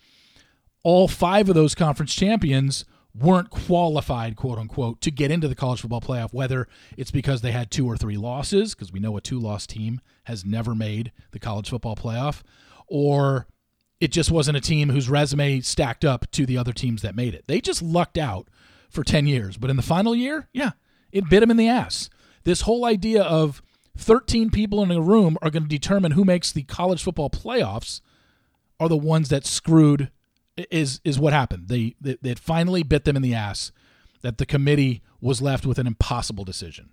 all 0.82 1.06
five 1.06 1.50
of 1.50 1.54
those 1.54 1.74
conference 1.74 2.14
champions 2.14 2.86
weren't 3.14 3.50
qualified, 3.50 4.36
quote 4.36 4.58
unquote, 4.58 5.02
to 5.02 5.10
get 5.10 5.30
into 5.30 5.48
the 5.48 5.54
college 5.54 5.82
football 5.82 6.00
playoff, 6.00 6.32
whether 6.32 6.66
it's 6.96 7.10
because 7.10 7.42
they 7.42 7.52
had 7.52 7.70
two 7.70 7.86
or 7.86 7.98
three 7.98 8.16
losses, 8.16 8.74
because 8.74 8.90
we 8.90 9.00
know 9.00 9.18
a 9.18 9.20
two 9.20 9.38
loss 9.38 9.66
team 9.66 10.00
has 10.24 10.46
never 10.46 10.74
made 10.74 11.12
the 11.32 11.38
college 11.38 11.68
football 11.68 11.94
playoff, 11.94 12.40
or 12.86 13.46
it 14.04 14.12
just 14.12 14.30
wasn't 14.30 14.54
a 14.54 14.60
team 14.60 14.90
whose 14.90 15.08
resume 15.08 15.60
stacked 15.60 16.04
up 16.04 16.30
to 16.32 16.44
the 16.44 16.58
other 16.58 16.74
teams 16.74 17.00
that 17.00 17.16
made 17.16 17.32
it. 17.32 17.44
They 17.46 17.58
just 17.58 17.80
lucked 17.80 18.18
out 18.18 18.48
for 18.90 19.02
10 19.02 19.26
years. 19.26 19.56
But 19.56 19.70
in 19.70 19.76
the 19.76 19.82
final 19.82 20.14
year, 20.14 20.46
yeah, 20.52 20.72
it 21.10 21.30
bit 21.30 21.40
them 21.40 21.50
in 21.50 21.56
the 21.56 21.68
ass. 21.68 22.10
This 22.42 22.60
whole 22.60 22.84
idea 22.84 23.22
of 23.22 23.62
13 23.96 24.50
people 24.50 24.82
in 24.82 24.90
a 24.90 25.00
room 25.00 25.38
are 25.40 25.48
going 25.48 25.62
to 25.62 25.68
determine 25.70 26.12
who 26.12 26.22
makes 26.22 26.52
the 26.52 26.64
college 26.64 27.02
football 27.02 27.30
playoffs 27.30 28.02
are 28.78 28.90
the 28.90 28.96
ones 28.96 29.30
that 29.30 29.46
screwed 29.46 30.10
is 30.70 31.00
is 31.02 31.18
what 31.18 31.32
happened. 31.32 31.68
They, 31.68 31.94
they 31.98 32.18
it 32.22 32.38
finally 32.38 32.82
bit 32.82 33.04
them 33.04 33.16
in 33.16 33.22
the 33.22 33.34
ass 33.34 33.72
that 34.20 34.36
the 34.36 34.44
committee 34.44 35.02
was 35.18 35.40
left 35.40 35.64
with 35.64 35.78
an 35.78 35.86
impossible 35.86 36.44
decision. 36.44 36.90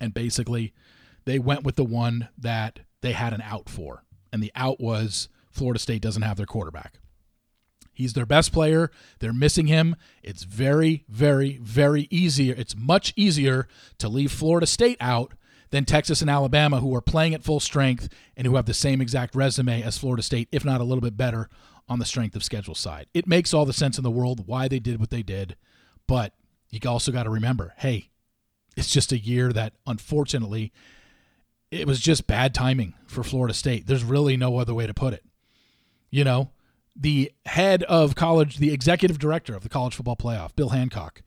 And 0.00 0.14
basically 0.14 0.72
they 1.24 1.40
went 1.40 1.64
with 1.64 1.74
the 1.74 1.84
one 1.84 2.28
that 2.38 2.78
they 3.00 3.12
had 3.12 3.32
an 3.32 3.40
out 3.40 3.68
for. 3.68 4.04
And 4.32 4.40
the 4.40 4.52
out 4.54 4.78
was 4.78 5.28
Florida 5.56 5.80
State 5.80 6.02
doesn't 6.02 6.22
have 6.22 6.36
their 6.36 6.46
quarterback. 6.46 7.00
He's 7.92 8.12
their 8.12 8.26
best 8.26 8.52
player. 8.52 8.90
They're 9.20 9.32
missing 9.32 9.68
him. 9.68 9.96
It's 10.22 10.44
very, 10.44 11.04
very, 11.08 11.58
very 11.62 12.06
easier. 12.10 12.54
It's 12.56 12.76
much 12.76 13.14
easier 13.16 13.66
to 13.98 14.08
leave 14.08 14.30
Florida 14.30 14.66
State 14.66 14.98
out 15.00 15.32
than 15.70 15.86
Texas 15.86 16.20
and 16.20 16.30
Alabama, 16.30 16.80
who 16.80 16.94
are 16.94 17.00
playing 17.00 17.34
at 17.34 17.42
full 17.42 17.58
strength 17.58 18.08
and 18.36 18.46
who 18.46 18.56
have 18.56 18.66
the 18.66 18.74
same 18.74 19.00
exact 19.00 19.34
resume 19.34 19.82
as 19.82 19.98
Florida 19.98 20.22
State, 20.22 20.48
if 20.52 20.64
not 20.64 20.80
a 20.80 20.84
little 20.84 21.00
bit 21.00 21.16
better 21.16 21.48
on 21.88 21.98
the 21.98 22.04
strength 22.04 22.36
of 22.36 22.44
schedule 22.44 22.74
side. 22.74 23.06
It 23.14 23.26
makes 23.26 23.54
all 23.54 23.64
the 23.64 23.72
sense 23.72 23.96
in 23.96 24.04
the 24.04 24.10
world 24.10 24.46
why 24.46 24.68
they 24.68 24.78
did 24.78 25.00
what 25.00 25.10
they 25.10 25.22
did, 25.22 25.56
but 26.06 26.34
you 26.70 26.80
also 26.86 27.12
got 27.12 27.24
to 27.24 27.30
remember 27.30 27.72
hey, 27.78 28.10
it's 28.76 28.90
just 28.90 29.12
a 29.12 29.18
year 29.18 29.52
that 29.52 29.72
unfortunately 29.86 30.72
it 31.70 31.86
was 31.86 32.00
just 32.00 32.26
bad 32.26 32.54
timing 32.54 32.94
for 33.06 33.22
Florida 33.22 33.54
State. 33.54 33.86
There's 33.86 34.04
really 34.04 34.36
no 34.36 34.58
other 34.58 34.74
way 34.74 34.86
to 34.86 34.94
put 34.94 35.14
it. 35.14 35.24
You 36.16 36.24
know, 36.24 36.48
the 36.98 37.30
head 37.44 37.82
of 37.82 38.14
college, 38.14 38.56
the 38.56 38.72
executive 38.72 39.18
director 39.18 39.54
of 39.54 39.62
the 39.62 39.68
college 39.68 39.94
football 39.94 40.16
playoff, 40.16 40.56
Bill 40.56 40.70
Hancock, 40.70 41.20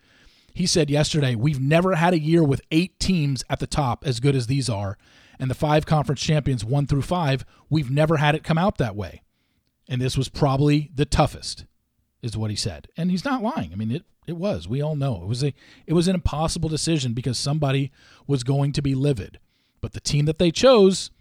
he 0.51 0.65
said 0.65 0.89
yesterday, 0.89 1.35
We've 1.35 1.59
never 1.59 1.93
had 1.93 2.15
a 2.15 2.19
year 2.19 2.43
with 2.43 2.63
eight 2.71 2.99
teams 2.99 3.43
at 3.51 3.59
the 3.59 3.67
top 3.67 4.03
as 4.03 4.19
good 4.19 4.35
as 4.35 4.47
these 4.47 4.67
are. 4.67 4.97
And 5.37 5.47
the 5.47 5.53
five 5.53 5.85
conference 5.85 6.21
champions, 6.21 6.65
one 6.65 6.87
through 6.87 7.03
five, 7.03 7.45
we've 7.69 7.91
never 7.91 8.17
had 8.17 8.33
it 8.33 8.43
come 8.43 8.57
out 8.57 8.79
that 8.79 8.95
way. 8.95 9.21
And 9.87 10.01
this 10.01 10.17
was 10.17 10.27
probably 10.27 10.89
the 10.95 11.05
toughest, 11.05 11.65
is 12.23 12.35
what 12.35 12.49
he 12.49 12.55
said. 12.55 12.87
And 12.97 13.11
he's 13.11 13.23
not 13.23 13.43
lying. 13.43 13.71
I 13.71 13.75
mean, 13.75 13.91
it, 13.91 14.05
it 14.25 14.37
was. 14.37 14.67
We 14.67 14.81
all 14.81 14.95
know. 14.95 15.21
It 15.21 15.27
was 15.27 15.43
a 15.43 15.53
it 15.85 15.93
was 15.93 16.07
an 16.07 16.15
impossible 16.15 16.67
decision 16.67 17.13
because 17.13 17.37
somebody 17.37 17.91
was 18.25 18.43
going 18.43 18.73
to 18.73 18.81
be 18.81 18.95
livid. 18.95 19.37
But 19.81 19.93
the 19.93 19.99
team 19.99 20.25
that 20.25 20.39
they 20.39 20.49
chose, 20.49 21.11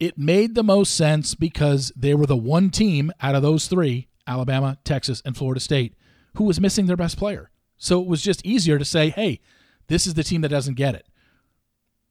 it 0.00 0.18
made 0.18 0.54
the 0.54 0.62
most 0.62 0.96
sense 0.96 1.34
because 1.34 1.92
they 1.96 2.14
were 2.14 2.26
the 2.26 2.36
one 2.36 2.70
team 2.70 3.12
out 3.20 3.34
of 3.34 3.42
those 3.42 3.66
three, 3.66 4.08
Alabama, 4.26 4.78
Texas, 4.84 5.22
and 5.24 5.36
Florida 5.36 5.60
State, 5.60 5.94
who 6.36 6.44
was 6.44 6.60
missing 6.60 6.86
their 6.86 6.96
best 6.96 7.16
player. 7.18 7.50
So 7.76 8.00
it 8.00 8.06
was 8.06 8.22
just 8.22 8.44
easier 8.44 8.78
to 8.78 8.84
say, 8.84 9.10
hey, 9.10 9.40
this 9.88 10.06
is 10.06 10.14
the 10.14 10.24
team 10.24 10.42
that 10.42 10.50
doesn't 10.50 10.74
get 10.74 10.94
it. 10.94 11.06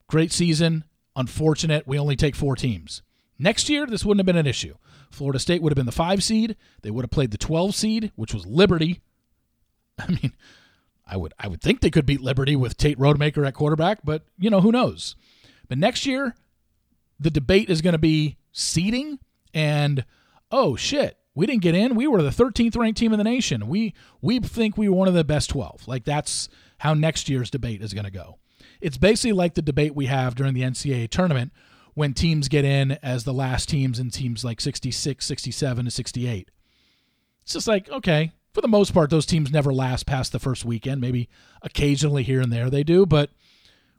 Great 0.06 0.32
season. 0.32 0.84
Unfortunate. 1.16 1.86
We 1.86 1.98
only 1.98 2.16
take 2.16 2.36
four 2.36 2.56
teams. 2.56 3.02
Next 3.38 3.68
year, 3.68 3.86
this 3.86 4.04
wouldn't 4.04 4.20
have 4.20 4.26
been 4.26 4.36
an 4.36 4.46
issue. 4.46 4.74
Florida 5.10 5.38
State 5.38 5.62
would 5.62 5.70
have 5.70 5.76
been 5.76 5.86
the 5.86 5.92
five 5.92 6.22
seed. 6.22 6.56
They 6.82 6.90
would 6.90 7.04
have 7.04 7.10
played 7.10 7.30
the 7.30 7.38
12 7.38 7.74
seed, 7.74 8.12
which 8.16 8.34
was 8.34 8.46
Liberty. 8.46 9.00
I 9.98 10.08
mean, 10.08 10.32
I 11.06 11.16
would 11.16 11.32
I 11.38 11.48
would 11.48 11.62
think 11.62 11.80
they 11.80 11.90
could 11.90 12.06
beat 12.06 12.20
Liberty 12.20 12.54
with 12.54 12.76
Tate 12.76 12.98
Rodemaker 12.98 13.46
at 13.46 13.54
quarterback, 13.54 14.00
but 14.04 14.24
you 14.38 14.50
know 14.50 14.60
who 14.60 14.72
knows. 14.72 15.16
But 15.68 15.78
next 15.78 16.04
year, 16.04 16.34
the 17.18 17.30
debate 17.30 17.70
is 17.70 17.82
going 17.82 17.92
to 17.92 17.98
be 17.98 18.36
seeding 18.52 19.18
and 19.54 20.04
oh 20.50 20.76
shit, 20.76 21.18
we 21.34 21.46
didn't 21.46 21.62
get 21.62 21.74
in. 21.74 21.94
We 21.94 22.06
were 22.06 22.22
the 22.22 22.30
13th 22.30 22.76
ranked 22.76 22.98
team 22.98 23.12
in 23.12 23.18
the 23.18 23.24
nation. 23.24 23.68
We 23.68 23.94
we 24.20 24.40
think 24.40 24.76
we 24.76 24.88
were 24.88 24.96
one 24.96 25.08
of 25.08 25.14
the 25.14 25.24
best 25.24 25.50
12. 25.50 25.86
Like 25.86 26.04
that's 26.04 26.48
how 26.78 26.94
next 26.94 27.28
year's 27.28 27.50
debate 27.50 27.82
is 27.82 27.94
going 27.94 28.04
to 28.04 28.10
go. 28.10 28.38
It's 28.80 28.98
basically 28.98 29.32
like 29.32 29.54
the 29.54 29.62
debate 29.62 29.94
we 29.94 30.06
have 30.06 30.34
during 30.34 30.54
the 30.54 30.62
NCAA 30.62 31.10
tournament 31.10 31.52
when 31.94 32.14
teams 32.14 32.48
get 32.48 32.64
in 32.64 32.92
as 33.02 33.24
the 33.24 33.32
last 33.32 33.68
teams 33.68 33.98
in 33.98 34.10
teams 34.10 34.44
like 34.44 34.60
66, 34.60 35.24
67 35.24 35.84
to 35.84 35.90
68. 35.90 36.50
It's 37.42 37.52
just 37.52 37.66
like, 37.66 37.88
okay, 37.90 38.32
for 38.52 38.60
the 38.60 38.68
most 38.68 38.94
part 38.94 39.10
those 39.10 39.26
teams 39.26 39.50
never 39.50 39.72
last 39.72 40.06
past 40.06 40.32
the 40.32 40.38
first 40.38 40.64
weekend. 40.64 41.00
Maybe 41.00 41.28
occasionally 41.62 42.22
here 42.22 42.40
and 42.40 42.52
there 42.52 42.70
they 42.70 42.84
do, 42.84 43.06
but 43.06 43.30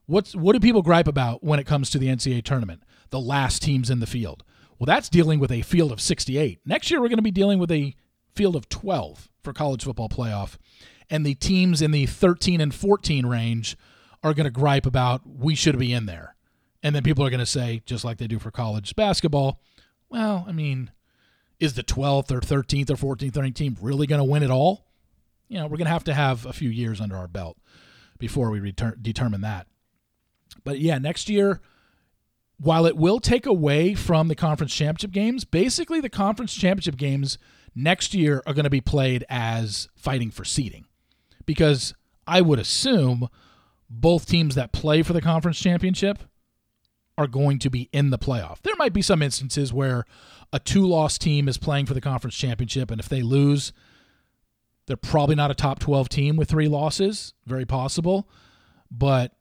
what's 0.06 0.34
what 0.34 0.52
do 0.52 0.60
people 0.60 0.82
gripe 0.82 1.08
about 1.08 1.42
when 1.42 1.58
it 1.58 1.66
comes 1.66 1.90
to 1.90 1.98
the 1.98 2.08
NCAA 2.08 2.44
tournament? 2.44 2.82
The 3.10 3.20
last 3.20 3.62
teams 3.62 3.90
in 3.90 4.00
the 4.00 4.06
field. 4.06 4.44
Well, 4.78 4.86
that's 4.86 5.08
dealing 5.08 5.40
with 5.40 5.52
a 5.52 5.62
field 5.62 5.92
of 5.92 6.00
68. 6.00 6.60
Next 6.64 6.90
year, 6.90 7.00
we're 7.00 7.08
going 7.08 7.18
to 7.18 7.22
be 7.22 7.30
dealing 7.30 7.58
with 7.58 7.70
a 7.70 7.94
field 8.34 8.56
of 8.56 8.68
12 8.68 9.28
for 9.42 9.52
college 9.52 9.84
football 9.84 10.08
playoff. 10.08 10.56
And 11.10 11.26
the 11.26 11.34
teams 11.34 11.82
in 11.82 11.90
the 11.90 12.06
13 12.06 12.60
and 12.60 12.74
14 12.74 13.26
range 13.26 13.76
are 14.22 14.32
going 14.32 14.44
to 14.44 14.50
gripe 14.50 14.86
about 14.86 15.22
we 15.26 15.54
should 15.54 15.78
be 15.78 15.92
in 15.92 16.06
there. 16.06 16.36
And 16.82 16.94
then 16.94 17.02
people 17.02 17.24
are 17.24 17.30
going 17.30 17.40
to 17.40 17.46
say, 17.46 17.82
just 17.84 18.04
like 18.04 18.18
they 18.18 18.26
do 18.26 18.38
for 18.38 18.50
college 18.50 18.96
basketball, 18.96 19.60
well, 20.08 20.44
I 20.48 20.52
mean, 20.52 20.90
is 21.58 21.74
the 21.74 21.82
12th 21.82 22.30
or 22.30 22.40
13th 22.40 22.90
or 22.90 23.16
14th 23.16 23.36
ranked 23.36 23.58
team 23.58 23.76
really 23.82 24.06
going 24.06 24.20
to 24.20 24.24
win 24.24 24.42
it 24.42 24.50
all? 24.50 24.86
You 25.48 25.58
know, 25.58 25.64
we're 25.64 25.76
going 25.76 25.86
to 25.86 25.92
have 25.92 26.04
to 26.04 26.14
have 26.14 26.46
a 26.46 26.52
few 26.52 26.70
years 26.70 27.00
under 27.00 27.16
our 27.16 27.28
belt 27.28 27.58
before 28.18 28.50
we 28.50 28.60
return, 28.60 28.96
determine 29.02 29.42
that. 29.42 29.66
But 30.64 30.78
yeah, 30.78 30.98
next 30.98 31.28
year, 31.28 31.60
while 32.60 32.84
it 32.84 32.96
will 32.96 33.20
take 33.20 33.46
away 33.46 33.94
from 33.94 34.28
the 34.28 34.34
conference 34.34 34.74
championship 34.74 35.12
games, 35.12 35.44
basically 35.44 36.00
the 36.00 36.10
conference 36.10 36.54
championship 36.54 36.96
games 36.96 37.38
next 37.74 38.12
year 38.12 38.42
are 38.46 38.52
going 38.52 38.64
to 38.64 38.70
be 38.70 38.82
played 38.82 39.24
as 39.30 39.88
fighting 39.96 40.30
for 40.30 40.44
seeding. 40.44 40.84
Because 41.46 41.94
I 42.26 42.42
would 42.42 42.58
assume 42.58 43.28
both 43.88 44.26
teams 44.26 44.56
that 44.56 44.72
play 44.72 45.02
for 45.02 45.14
the 45.14 45.22
conference 45.22 45.58
championship 45.58 46.18
are 47.16 47.26
going 47.26 47.58
to 47.60 47.70
be 47.70 47.88
in 47.92 48.10
the 48.10 48.18
playoff. 48.18 48.60
There 48.60 48.76
might 48.76 48.92
be 48.92 49.02
some 49.02 49.22
instances 49.22 49.72
where 49.72 50.04
a 50.52 50.58
two 50.58 50.86
loss 50.86 51.16
team 51.16 51.48
is 51.48 51.56
playing 51.56 51.86
for 51.86 51.94
the 51.94 52.00
conference 52.00 52.36
championship, 52.36 52.90
and 52.90 53.00
if 53.00 53.08
they 53.08 53.22
lose, 53.22 53.72
they're 54.86 54.98
probably 54.98 55.34
not 55.34 55.50
a 55.50 55.54
top 55.54 55.78
12 55.78 56.10
team 56.10 56.36
with 56.36 56.50
three 56.50 56.68
losses. 56.68 57.32
Very 57.46 57.64
possible. 57.64 58.28
But 58.90 59.32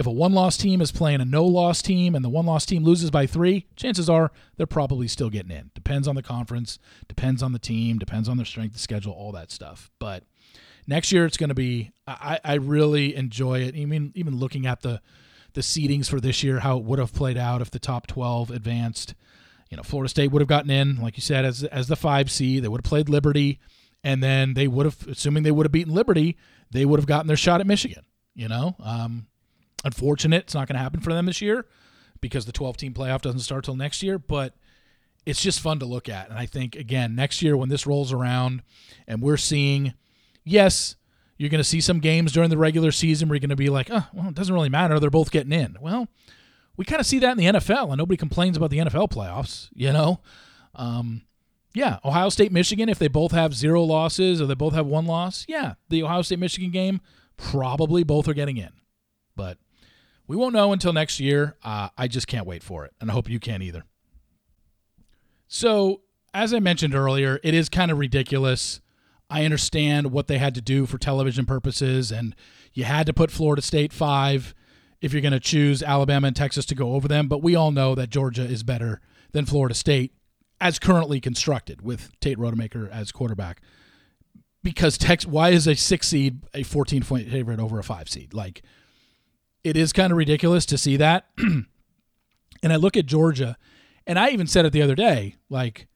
if 0.00 0.06
a 0.06 0.10
one 0.10 0.32
loss 0.32 0.56
team 0.56 0.80
is 0.80 0.90
playing 0.90 1.20
a 1.20 1.26
no 1.26 1.44
loss 1.44 1.82
team 1.82 2.14
and 2.14 2.24
the 2.24 2.30
one 2.30 2.46
loss 2.46 2.64
team 2.64 2.82
loses 2.82 3.10
by 3.10 3.26
three, 3.26 3.66
chances 3.76 4.08
are 4.08 4.32
they're 4.56 4.66
probably 4.66 5.06
still 5.06 5.28
getting 5.28 5.52
in. 5.52 5.70
Depends 5.74 6.08
on 6.08 6.14
the 6.14 6.22
conference, 6.22 6.78
depends 7.06 7.42
on 7.42 7.52
the 7.52 7.58
team, 7.58 7.98
depends 7.98 8.26
on 8.26 8.38
their 8.38 8.46
strength 8.46 8.74
of 8.74 8.80
schedule, 8.80 9.12
all 9.12 9.30
that 9.32 9.50
stuff. 9.50 9.90
But 9.98 10.24
next 10.86 11.12
year 11.12 11.26
it's 11.26 11.36
going 11.36 11.50
to 11.50 11.54
be, 11.54 11.90
I, 12.06 12.40
I 12.42 12.54
really 12.54 13.14
enjoy 13.14 13.60
it. 13.60 13.76
I 13.76 13.84
mean, 13.84 14.10
even 14.14 14.36
looking 14.36 14.66
at 14.66 14.80
the, 14.80 15.02
the 15.52 15.60
seedings 15.60 16.08
for 16.08 16.18
this 16.18 16.42
year, 16.42 16.60
how 16.60 16.78
it 16.78 16.84
would 16.84 16.98
have 16.98 17.12
played 17.12 17.36
out 17.36 17.60
if 17.60 17.70
the 17.70 17.78
top 17.78 18.06
12 18.06 18.50
advanced. 18.50 19.14
You 19.68 19.76
know, 19.76 19.82
Florida 19.82 20.08
State 20.08 20.32
would 20.32 20.40
have 20.40 20.48
gotten 20.48 20.70
in, 20.70 20.96
like 20.96 21.18
you 21.18 21.22
said, 21.22 21.44
as, 21.44 21.62
as 21.64 21.88
the 21.88 21.94
5C. 21.94 22.62
They 22.62 22.68
would 22.68 22.80
have 22.80 22.88
played 22.88 23.10
Liberty, 23.10 23.60
and 24.02 24.22
then 24.22 24.54
they 24.54 24.66
would 24.66 24.86
have, 24.86 25.06
assuming 25.06 25.42
they 25.42 25.50
would 25.50 25.66
have 25.66 25.72
beaten 25.72 25.92
Liberty, 25.92 26.38
they 26.70 26.86
would 26.86 26.98
have 26.98 27.06
gotten 27.06 27.26
their 27.26 27.36
shot 27.36 27.60
at 27.60 27.66
Michigan. 27.66 28.04
You 28.34 28.48
know, 28.48 28.76
um, 28.80 29.26
Unfortunate, 29.84 30.44
it's 30.44 30.54
not 30.54 30.68
going 30.68 30.76
to 30.76 30.82
happen 30.82 31.00
for 31.00 31.12
them 31.12 31.26
this 31.26 31.40
year 31.40 31.66
because 32.20 32.44
the 32.44 32.52
12 32.52 32.76
team 32.76 32.94
playoff 32.94 33.22
doesn't 33.22 33.40
start 33.40 33.64
till 33.64 33.76
next 33.76 34.02
year, 34.02 34.18
but 34.18 34.54
it's 35.26 35.40
just 35.40 35.60
fun 35.60 35.78
to 35.78 35.86
look 35.86 36.08
at. 36.08 36.28
And 36.28 36.38
I 36.38 36.46
think, 36.46 36.76
again, 36.76 37.14
next 37.14 37.42
year 37.42 37.56
when 37.56 37.68
this 37.68 37.86
rolls 37.86 38.12
around 38.12 38.62
and 39.06 39.22
we're 39.22 39.36
seeing, 39.36 39.94
yes, 40.44 40.96
you're 41.38 41.50
going 41.50 41.60
to 41.62 41.64
see 41.64 41.80
some 41.80 42.00
games 42.00 42.32
during 42.32 42.50
the 42.50 42.58
regular 42.58 42.92
season 42.92 43.28
where 43.28 43.36
you're 43.36 43.40
going 43.40 43.50
to 43.50 43.56
be 43.56 43.70
like, 43.70 43.88
oh, 43.90 44.06
well, 44.12 44.28
it 44.28 44.34
doesn't 44.34 44.54
really 44.54 44.68
matter. 44.68 45.00
They're 45.00 45.10
both 45.10 45.30
getting 45.30 45.52
in. 45.52 45.76
Well, 45.80 46.08
we 46.76 46.84
kind 46.84 47.00
of 47.00 47.06
see 47.06 47.18
that 47.18 47.32
in 47.32 47.38
the 47.38 47.58
NFL, 47.58 47.88
and 47.88 47.98
nobody 47.98 48.16
complains 48.16 48.56
about 48.56 48.70
the 48.70 48.78
NFL 48.78 49.10
playoffs, 49.10 49.68
you 49.74 49.92
know? 49.92 50.20
Um, 50.74 51.22
yeah, 51.74 51.98
Ohio 52.04 52.28
State, 52.28 52.52
Michigan, 52.52 52.88
if 52.88 52.98
they 52.98 53.08
both 53.08 53.32
have 53.32 53.54
zero 53.54 53.82
losses 53.82 54.40
or 54.40 54.46
they 54.46 54.54
both 54.54 54.74
have 54.74 54.86
one 54.86 55.06
loss, 55.06 55.44
yeah, 55.48 55.74
the 55.88 56.02
Ohio 56.02 56.22
State, 56.22 56.38
Michigan 56.38 56.70
game, 56.70 57.00
probably 57.36 58.02
both 58.02 58.28
are 58.28 58.34
getting 58.34 58.56
in. 58.56 58.70
But 59.36 59.58
we 60.30 60.36
won't 60.36 60.54
know 60.54 60.72
until 60.72 60.92
next 60.92 61.18
year. 61.18 61.56
Uh, 61.60 61.88
I 61.98 62.06
just 62.06 62.28
can't 62.28 62.46
wait 62.46 62.62
for 62.62 62.84
it, 62.84 62.94
and 63.00 63.10
I 63.10 63.14
hope 63.14 63.28
you 63.28 63.40
can't 63.40 63.64
either. 63.64 63.82
So, 65.48 66.02
as 66.32 66.54
I 66.54 66.60
mentioned 66.60 66.94
earlier, 66.94 67.40
it 67.42 67.52
is 67.52 67.68
kind 67.68 67.90
of 67.90 67.98
ridiculous. 67.98 68.80
I 69.28 69.44
understand 69.44 70.12
what 70.12 70.28
they 70.28 70.38
had 70.38 70.54
to 70.54 70.60
do 70.60 70.86
for 70.86 70.98
television 70.98 71.46
purposes, 71.46 72.12
and 72.12 72.36
you 72.72 72.84
had 72.84 73.06
to 73.06 73.12
put 73.12 73.32
Florida 73.32 73.60
State 73.60 73.92
five 73.92 74.54
if 75.00 75.12
you're 75.12 75.20
going 75.20 75.32
to 75.32 75.40
choose 75.40 75.82
Alabama 75.82 76.28
and 76.28 76.36
Texas 76.36 76.64
to 76.66 76.76
go 76.76 76.92
over 76.92 77.08
them. 77.08 77.26
But 77.26 77.42
we 77.42 77.56
all 77.56 77.72
know 77.72 77.96
that 77.96 78.10
Georgia 78.10 78.44
is 78.44 78.62
better 78.62 79.00
than 79.32 79.46
Florida 79.46 79.74
State 79.74 80.14
as 80.60 80.78
currently 80.78 81.20
constructed 81.20 81.82
with 81.82 82.12
Tate 82.20 82.38
Rodemaker 82.38 82.88
as 82.88 83.10
quarterback. 83.10 83.60
Because 84.62 84.96
Tex, 84.96 85.26
why 85.26 85.48
is 85.48 85.66
a 85.66 85.74
six 85.74 86.06
seed 86.06 86.44
a 86.54 86.62
14 86.62 87.02
point 87.02 87.28
favorite 87.28 87.58
over 87.58 87.80
a 87.80 87.82
five 87.82 88.08
seed? 88.08 88.32
Like, 88.32 88.62
it 89.64 89.76
is 89.76 89.92
kind 89.92 90.12
of 90.12 90.18
ridiculous 90.18 90.66
to 90.66 90.78
see 90.78 90.96
that. 90.96 91.26
and 91.38 91.66
I 92.62 92.76
look 92.76 92.96
at 92.96 93.06
Georgia, 93.06 93.56
and 94.06 94.18
I 94.18 94.30
even 94.30 94.46
said 94.46 94.64
it 94.64 94.72
the 94.72 94.82
other 94.82 94.94
day, 94.94 95.36
like 95.48 95.86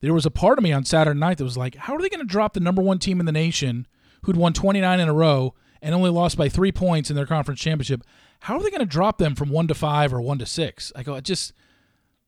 there 0.00 0.14
was 0.14 0.26
a 0.26 0.30
part 0.30 0.58
of 0.58 0.62
me 0.62 0.72
on 0.72 0.84
Saturday 0.84 1.18
night 1.18 1.38
that 1.38 1.44
was 1.44 1.56
like, 1.56 1.74
how 1.74 1.94
are 1.94 2.02
they 2.02 2.08
going 2.08 2.20
to 2.20 2.26
drop 2.26 2.52
the 2.52 2.60
number 2.60 2.82
one 2.82 2.98
team 2.98 3.20
in 3.20 3.26
the 3.26 3.32
nation 3.32 3.86
who'd 4.22 4.36
won 4.36 4.52
29 4.52 5.00
in 5.00 5.08
a 5.08 5.14
row 5.14 5.54
and 5.80 5.94
only 5.94 6.10
lost 6.10 6.36
by 6.36 6.48
three 6.48 6.72
points 6.72 7.10
in 7.10 7.16
their 7.16 7.26
conference 7.26 7.60
championship? 7.60 8.02
How 8.40 8.56
are 8.56 8.62
they 8.62 8.70
going 8.70 8.80
to 8.80 8.86
drop 8.86 9.18
them 9.18 9.34
from 9.34 9.48
one 9.48 9.66
to 9.68 9.74
five 9.74 10.12
or 10.12 10.20
one 10.20 10.38
to 10.38 10.46
six? 10.46 10.92
I 10.94 11.02
go, 11.02 11.14
it 11.14 11.24
just, 11.24 11.54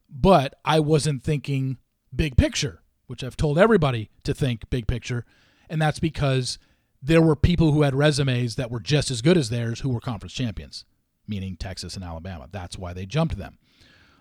but 0.09 0.55
I 0.65 0.81
wasn't 0.81 1.23
thinking 1.23 1.77
big 2.15 2.39
picture, 2.39 2.81
which 3.07 3.23
I've 3.23 3.37
told 3.37 3.59
everybody 3.59 4.11
to 4.25 4.33
think 4.33 4.71
big 4.71 4.87
picture. 4.87 5.27
And 5.69 5.81
that's 5.83 6.01
because 6.01 6.59
there 7.03 7.23
were 7.23 7.37
people 7.37 7.73
who 7.73 7.83
had 7.83 7.95
resumes 7.95 8.57
that 8.57 8.71
were 8.71 8.81
just 8.81 9.11
as 9.11 9.23
good 9.23 9.37
as 9.37 9.51
theirs 9.51 9.81
who 9.81 9.91
were 9.91 10.01
conference 10.01 10.33
champions, 10.33 10.85
meaning 11.27 11.57
Texas 11.57 11.95
and 11.95 12.05
Alabama. 12.05 12.49
That's 12.51 12.79
why 12.79 12.93
they 12.93 13.07
jumped 13.07 13.37
them. 13.37 13.59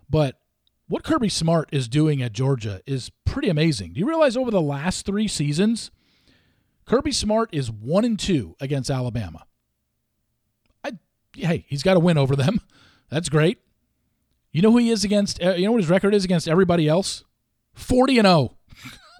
But 0.10 0.40
what 0.88 1.04
Kirby 1.04 1.30
Smart 1.30 1.70
is 1.72 1.88
doing 1.88 2.22
at 2.22 2.34
Georgia 2.34 2.82
is 2.86 3.12
pretty 3.26 3.50
amazing. 3.50 3.94
Do 3.94 4.00
you 4.00 4.08
realize 4.08 4.38
over 4.38 4.52
the 4.52 4.62
last 4.62 5.06
three 5.06 5.28
seasons, 5.28 5.90
Kirby 6.86 7.12
Smart 7.12 7.50
is 7.52 7.72
one 7.72 8.06
and 8.06 8.20
two 8.20 8.56
against 8.60 8.92
Alabama? 8.92 9.46
I, 10.84 10.92
hey, 11.36 11.66
he's 11.68 11.84
got 11.84 11.98
a 11.98 12.00
win 12.00 12.18
over 12.18 12.36
them. 12.36 12.62
That's 13.10 13.30
great. 13.30 13.60
You 14.52 14.62
know 14.62 14.72
who 14.72 14.78
he 14.78 14.90
is 14.90 15.04
against? 15.04 15.42
Uh, 15.44 15.54
you 15.54 15.66
know 15.66 15.72
what 15.72 15.82
his 15.82 15.90
record 15.90 16.14
is 16.14 16.24
against 16.24 16.48
everybody 16.48 16.88
else? 16.88 17.24
40 17.74 18.20
and 18.20 18.26
0. 18.26 18.56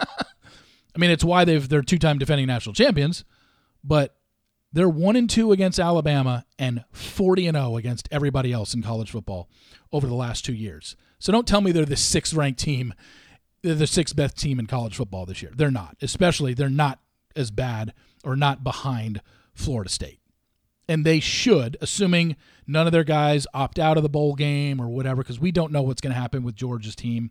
I 0.00 0.98
mean, 0.98 1.10
it's 1.10 1.24
why 1.24 1.44
they've 1.44 1.68
they're 1.68 1.82
two-time 1.82 2.18
defending 2.18 2.46
national 2.46 2.74
champions, 2.74 3.24
but 3.86 4.16
they're 4.72 4.88
1 4.88 5.16
and 5.16 5.30
2 5.30 5.52
against 5.52 5.78
Alabama 5.78 6.44
and 6.58 6.84
40 6.92 7.46
and 7.46 7.56
0 7.56 7.76
against 7.76 8.08
everybody 8.10 8.52
else 8.52 8.74
in 8.74 8.82
college 8.82 9.10
football 9.10 9.48
over 9.92 10.06
the 10.06 10.14
last 10.14 10.44
2 10.44 10.52
years. 10.52 10.96
So 11.18 11.32
don't 11.32 11.46
tell 11.46 11.60
me 11.60 11.72
they're 11.72 11.84
the 11.84 11.96
sixth 11.96 12.34
ranked 12.34 12.60
team, 12.60 12.92
they're 13.62 13.74
the 13.74 13.86
sixth 13.86 14.14
best 14.14 14.36
team 14.36 14.58
in 14.58 14.66
college 14.66 14.96
football 14.96 15.24
this 15.24 15.42
year. 15.42 15.52
They're 15.54 15.70
not. 15.70 15.96
Especially 16.02 16.52
they're 16.52 16.68
not 16.68 17.00
as 17.34 17.50
bad 17.50 17.94
or 18.24 18.36
not 18.36 18.64
behind 18.64 19.22
Florida 19.54 19.90
State. 19.90 20.20
And 20.88 21.04
they 21.04 21.20
should, 21.20 21.76
assuming 21.80 22.36
none 22.66 22.86
of 22.86 22.92
their 22.92 23.04
guys 23.04 23.46
opt 23.54 23.78
out 23.78 23.96
of 23.96 24.02
the 24.02 24.08
bowl 24.08 24.34
game 24.34 24.80
or 24.80 24.88
whatever, 24.88 25.22
because 25.22 25.40
we 25.40 25.50
don't 25.50 25.72
know 25.72 25.82
what's 25.82 26.00
going 26.00 26.14
to 26.14 26.20
happen 26.20 26.44
with 26.44 26.54
Georgia's 26.54 26.94
team. 26.94 27.30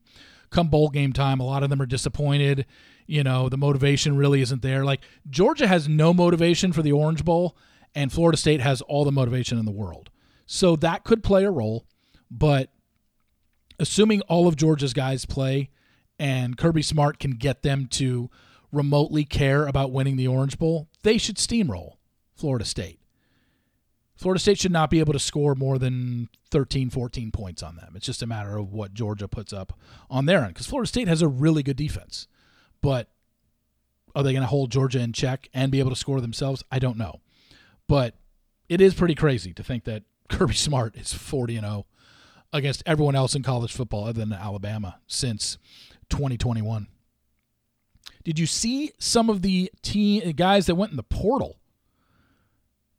Come 0.50 0.70
bowl 0.70 0.90
game 0.90 1.14
time, 1.14 1.40
a 1.40 1.46
lot 1.46 1.64
of 1.64 1.70
them 1.70 1.82
are 1.82 1.86
disappointed. 1.86 2.66
You 3.08 3.24
know, 3.24 3.50
the 3.50 3.58
motivation 3.58 4.18
really 4.18 4.42
isn't 4.42 4.62
there. 4.62 4.84
Like, 4.84 5.02
Georgia 5.30 5.68
has 5.68 5.88
no 5.88 6.14
motivation 6.14 6.74
for 6.74 6.82
the 6.82 6.92
Orange 6.92 7.24
Bowl, 7.24 7.56
and 7.94 8.12
Florida 8.12 8.38
State 8.38 8.62
has 8.62 8.82
all 8.82 9.06
the 9.06 9.12
motivation 9.12 9.58
in 9.58 9.66
the 9.66 9.72
world. 9.72 10.10
So 10.46 10.76
that 10.78 11.04
could 11.04 11.24
play 11.24 11.44
a 11.44 11.52
role. 11.52 11.86
But 12.30 12.70
assuming 13.80 14.22
all 14.22 14.48
of 14.48 14.56
Georgia's 14.56 14.94
guys 14.94 15.26
play 15.26 15.70
and 16.20 16.58
Kirby 16.58 16.82
Smart 16.82 17.20
can 17.20 17.32
get 17.32 17.62
them 17.62 17.88
to 17.92 18.30
remotely 18.72 19.24
care 19.24 19.68
about 19.68 19.92
winning 19.92 20.18
the 20.18 20.28
Orange 20.28 20.58
Bowl, 20.58 20.90
they 21.04 21.18
should 21.18 21.38
steamroll 21.38 21.94
Florida 22.36 22.66
State. 22.66 23.00
Florida 24.16 24.40
State 24.40 24.60
should 24.60 24.72
not 24.72 24.90
be 24.90 25.00
able 25.00 25.14
to 25.14 25.20
score 25.20 25.56
more 25.56 25.78
than 25.78 26.30
13, 26.50 26.90
14 26.90 27.32
points 27.32 27.62
on 27.62 27.76
them. 27.76 27.94
It's 27.96 28.06
just 28.06 28.22
a 28.22 28.28
matter 28.28 28.58
of 28.58 28.72
what 28.72 28.94
Georgia 28.94 29.28
puts 29.28 29.52
up 29.52 29.78
on 30.10 30.26
their 30.26 30.40
end 30.44 30.54
because 30.54 30.68
Florida 30.68 30.88
State 30.88 31.10
has 31.10 31.22
a 31.22 31.28
really 31.28 31.64
good 31.64 31.76
defense. 31.76 32.28
But 32.86 33.10
are 34.14 34.22
they 34.22 34.32
going 34.32 34.44
to 34.44 34.48
hold 34.48 34.72
Georgia 34.72 35.00
in 35.00 35.12
check 35.12 35.50
and 35.56 35.72
be 35.72 35.80
able 35.80 35.90
to 35.90 35.96
score 35.96 36.22
themselves? 36.22 36.64
I 36.72 36.78
don't 36.78 37.00
know. 37.00 37.20
But 37.88 38.14
it 38.70 38.80
is 38.80 38.94
pretty 38.94 39.16
crazy 39.16 39.54
to 39.54 39.64
think 39.64 39.86
that 39.86 40.04
Kirby 40.30 40.54
Smart 40.54 40.96
is 40.96 41.12
40 41.12 41.56
and 41.58 41.66
0 41.66 41.88
against 42.54 42.84
everyone 42.86 43.16
else 43.16 43.34
in 43.34 43.42
college 43.42 43.74
football 43.74 44.04
other 44.04 44.20
than 44.20 44.32
Alabama 44.32 45.00
since 45.08 45.58
2021. 46.10 46.86
Did 48.24 48.38
you 48.38 48.46
see 48.46 48.92
some 49.00 49.32
of 49.32 49.42
the 49.42 49.72
team 49.82 50.32
guys 50.34 50.68
that 50.68 50.76
went 50.76 50.92
in 50.92 50.98
the 50.98 51.02
portal? 51.02 51.58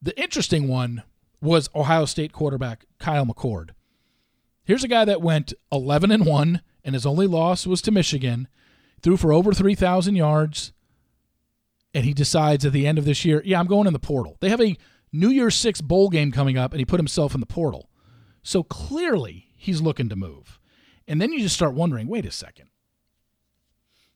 The 0.02 0.20
interesting 0.20 0.66
one 0.66 1.04
was 1.40 1.70
Ohio 1.76 2.06
State 2.06 2.32
quarterback 2.32 2.86
Kyle 2.98 3.24
McCord. 3.24 3.70
Here's 4.64 4.82
a 4.82 4.88
guy 4.88 5.04
that 5.04 5.22
went 5.22 5.52
11 5.70 6.10
and 6.10 6.26
1 6.26 6.60
and 6.82 6.94
his 6.96 7.06
only 7.06 7.28
loss 7.28 7.68
was 7.68 7.80
to 7.82 7.92
Michigan, 7.92 8.48
threw 9.06 9.16
for 9.16 9.32
over 9.32 9.52
3,000 9.52 10.16
yards, 10.16 10.72
and 11.94 12.04
he 12.04 12.12
decides 12.12 12.64
at 12.64 12.72
the 12.72 12.88
end 12.88 12.98
of 12.98 13.04
this 13.04 13.24
year, 13.24 13.40
yeah, 13.44 13.60
I'm 13.60 13.68
going 13.68 13.86
in 13.86 13.92
the 13.92 14.00
portal. 14.00 14.36
They 14.40 14.48
have 14.48 14.60
a 14.60 14.76
New 15.12 15.28
Year's 15.28 15.54
Six 15.54 15.80
bowl 15.80 16.08
game 16.08 16.32
coming 16.32 16.58
up, 16.58 16.72
and 16.72 16.80
he 16.80 16.84
put 16.84 16.98
himself 16.98 17.32
in 17.32 17.38
the 17.38 17.46
portal. 17.46 17.88
So 18.42 18.64
clearly 18.64 19.46
he's 19.56 19.80
looking 19.80 20.08
to 20.08 20.16
move. 20.16 20.58
And 21.06 21.20
then 21.20 21.32
you 21.32 21.38
just 21.38 21.54
start 21.54 21.74
wondering 21.74 22.08
wait 22.08 22.26
a 22.26 22.32
second. 22.32 22.68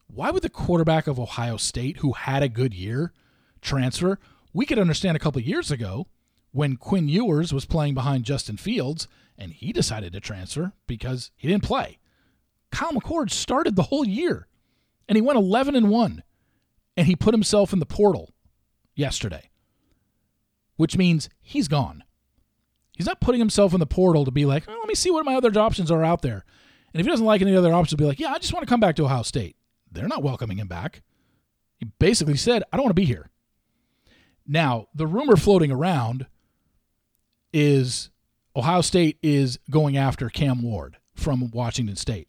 Why 0.09 0.33
would 0.33 0.42
the 0.42 0.50
quarterback 0.50 1.07
of 1.07 1.20
Ohio 1.20 1.57
State, 1.57 1.98
who 1.98 2.14
had 2.14 2.42
a 2.42 2.48
good 2.48 2.74
year, 2.74 3.12
transfer? 3.62 4.18
We 4.53 4.66
could 4.66 4.81
understand 4.81 5.16
a 5.16 5.20
couple 5.20 5.40
years 5.40 5.70
ago 5.70 6.09
when 6.50 6.76
Quinn 6.76 7.09
Ewers 7.09 7.55
was 7.55 7.64
playing 7.64 7.94
behind 7.94 8.24
Justin 8.24 8.57
Fields 8.57 9.07
and 9.38 9.53
he 9.53 9.72
decided 9.72 10.12
to 10.14 10.20
transfer 10.20 10.72
because 10.88 11.31
he 11.37 11.46
didn't 11.46 11.62
play. 11.62 11.98
Kyle 12.72 12.90
McCord 12.90 13.31
started 13.31 13.76
the 13.76 13.85
whole 13.85 14.05
year 14.05 14.48
and 15.11 15.16
he 15.16 15.23
went 15.23 15.37
11 15.37 15.75
and 15.75 15.90
1 15.90 16.23
and 16.96 17.07
he 17.09 17.16
put 17.16 17.35
himself 17.35 17.73
in 17.73 17.81
the 17.81 17.87
portal 17.87 18.33
yesterday, 18.94 19.51
which 20.77 20.96
means 20.96 21.29
he's 21.42 21.66
gone. 21.66 22.05
He's 22.96 23.07
not 23.07 23.20
putting 23.20 23.40
himself 23.40 23.75
in 23.75 23.81
the 23.81 23.87
portal 23.87 24.25
to 24.25 24.31
be 24.31 24.46
like, 24.46 24.64
oh, 24.68 24.73
let 24.79 24.87
me 24.87 24.94
see 24.94 25.11
what 25.11 25.25
my 25.25 25.35
other 25.35 25.59
options 25.59 25.90
are 25.90 26.05
out 26.05 26.23
there. 26.23 26.44
And 26.94 27.01
if 27.01 27.07
he 27.07 27.11
doesn't 27.11 27.27
like 27.27 27.42
any 27.42 27.57
other 27.57 27.73
options, 27.73 27.99
be 27.99 28.05
like, 28.05 28.20
yeah, 28.20 28.31
I 28.31 28.38
just 28.38 28.53
want 28.53 28.62
to 28.62 28.70
come 28.70 28.79
back 28.79 28.94
to 28.96 29.05
Ohio 29.05 29.23
State. 29.23 29.57
They're 29.90 30.07
not 30.07 30.23
welcoming 30.23 30.59
him 30.59 30.68
back. 30.68 31.03
He 31.77 31.87
basically 31.99 32.37
said, 32.37 32.62
I 32.73 32.77
don't 32.77 32.85
want 32.85 32.94
to 32.96 33.03
be 33.03 33.05
here. 33.05 33.31
Now, 34.46 34.87
the 34.94 35.09
rumor 35.09 35.35
floating 35.35 35.73
around 35.73 36.27
is 37.53 38.11
Ohio 38.55 38.81
State 38.81 39.18
is 39.25 39.59
going 39.70 39.96
after 39.96 40.29
Cam 40.29 40.62
Ward 40.62 40.99
from 41.16 41.51
Washington 41.51 41.96
State. 41.96 42.29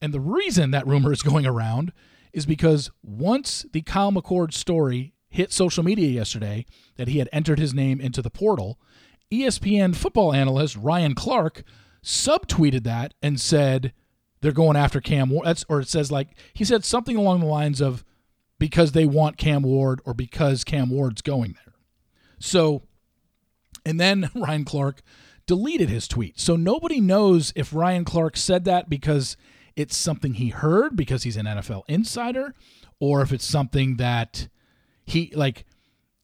And 0.00 0.14
the 0.14 0.20
reason 0.20 0.70
that 0.72 0.86
rumor 0.86 1.12
is 1.12 1.22
going 1.22 1.46
around 1.46 1.92
is 2.32 2.46
because 2.46 2.90
once 3.02 3.66
the 3.72 3.82
Kyle 3.82 4.12
McCord 4.12 4.52
story 4.52 5.14
hit 5.28 5.52
social 5.52 5.84
media 5.84 6.08
yesterday 6.08 6.64
that 6.96 7.08
he 7.08 7.18
had 7.18 7.28
entered 7.32 7.58
his 7.58 7.74
name 7.74 8.00
into 8.00 8.22
the 8.22 8.30
portal, 8.30 8.78
ESPN 9.30 9.94
football 9.94 10.32
analyst 10.32 10.76
Ryan 10.76 11.14
Clark 11.14 11.62
subtweeted 12.02 12.84
that 12.84 13.14
and 13.22 13.40
said 13.40 13.92
they're 14.40 14.52
going 14.52 14.76
after 14.76 15.00
Cam 15.00 15.30
Ward. 15.30 15.46
That's, 15.46 15.64
or 15.68 15.80
it 15.80 15.88
says 15.88 16.10
like 16.10 16.28
he 16.54 16.64
said 16.64 16.84
something 16.84 17.16
along 17.16 17.40
the 17.40 17.46
lines 17.46 17.80
of 17.80 18.04
because 18.58 18.92
they 18.92 19.06
want 19.06 19.36
Cam 19.36 19.62
Ward 19.62 20.00
or 20.04 20.14
because 20.14 20.64
Cam 20.64 20.90
Ward's 20.90 21.22
going 21.22 21.52
there. 21.52 21.74
So, 22.38 22.82
and 23.84 24.00
then 24.00 24.30
Ryan 24.34 24.64
Clark 24.64 25.02
deleted 25.46 25.88
his 25.88 26.08
tweet. 26.08 26.38
So 26.38 26.56
nobody 26.56 27.00
knows 27.00 27.52
if 27.56 27.72
Ryan 27.72 28.04
Clark 28.04 28.36
said 28.36 28.64
that 28.64 28.88
because 28.88 29.36
it's 29.78 29.96
something 29.96 30.34
he 30.34 30.48
heard 30.48 30.96
because 30.96 31.22
he's 31.22 31.36
an 31.36 31.46
NFL 31.46 31.84
insider 31.86 32.52
or 32.98 33.22
if 33.22 33.32
it's 33.32 33.44
something 33.44 33.96
that 33.96 34.48
he 35.04 35.32
like 35.36 35.64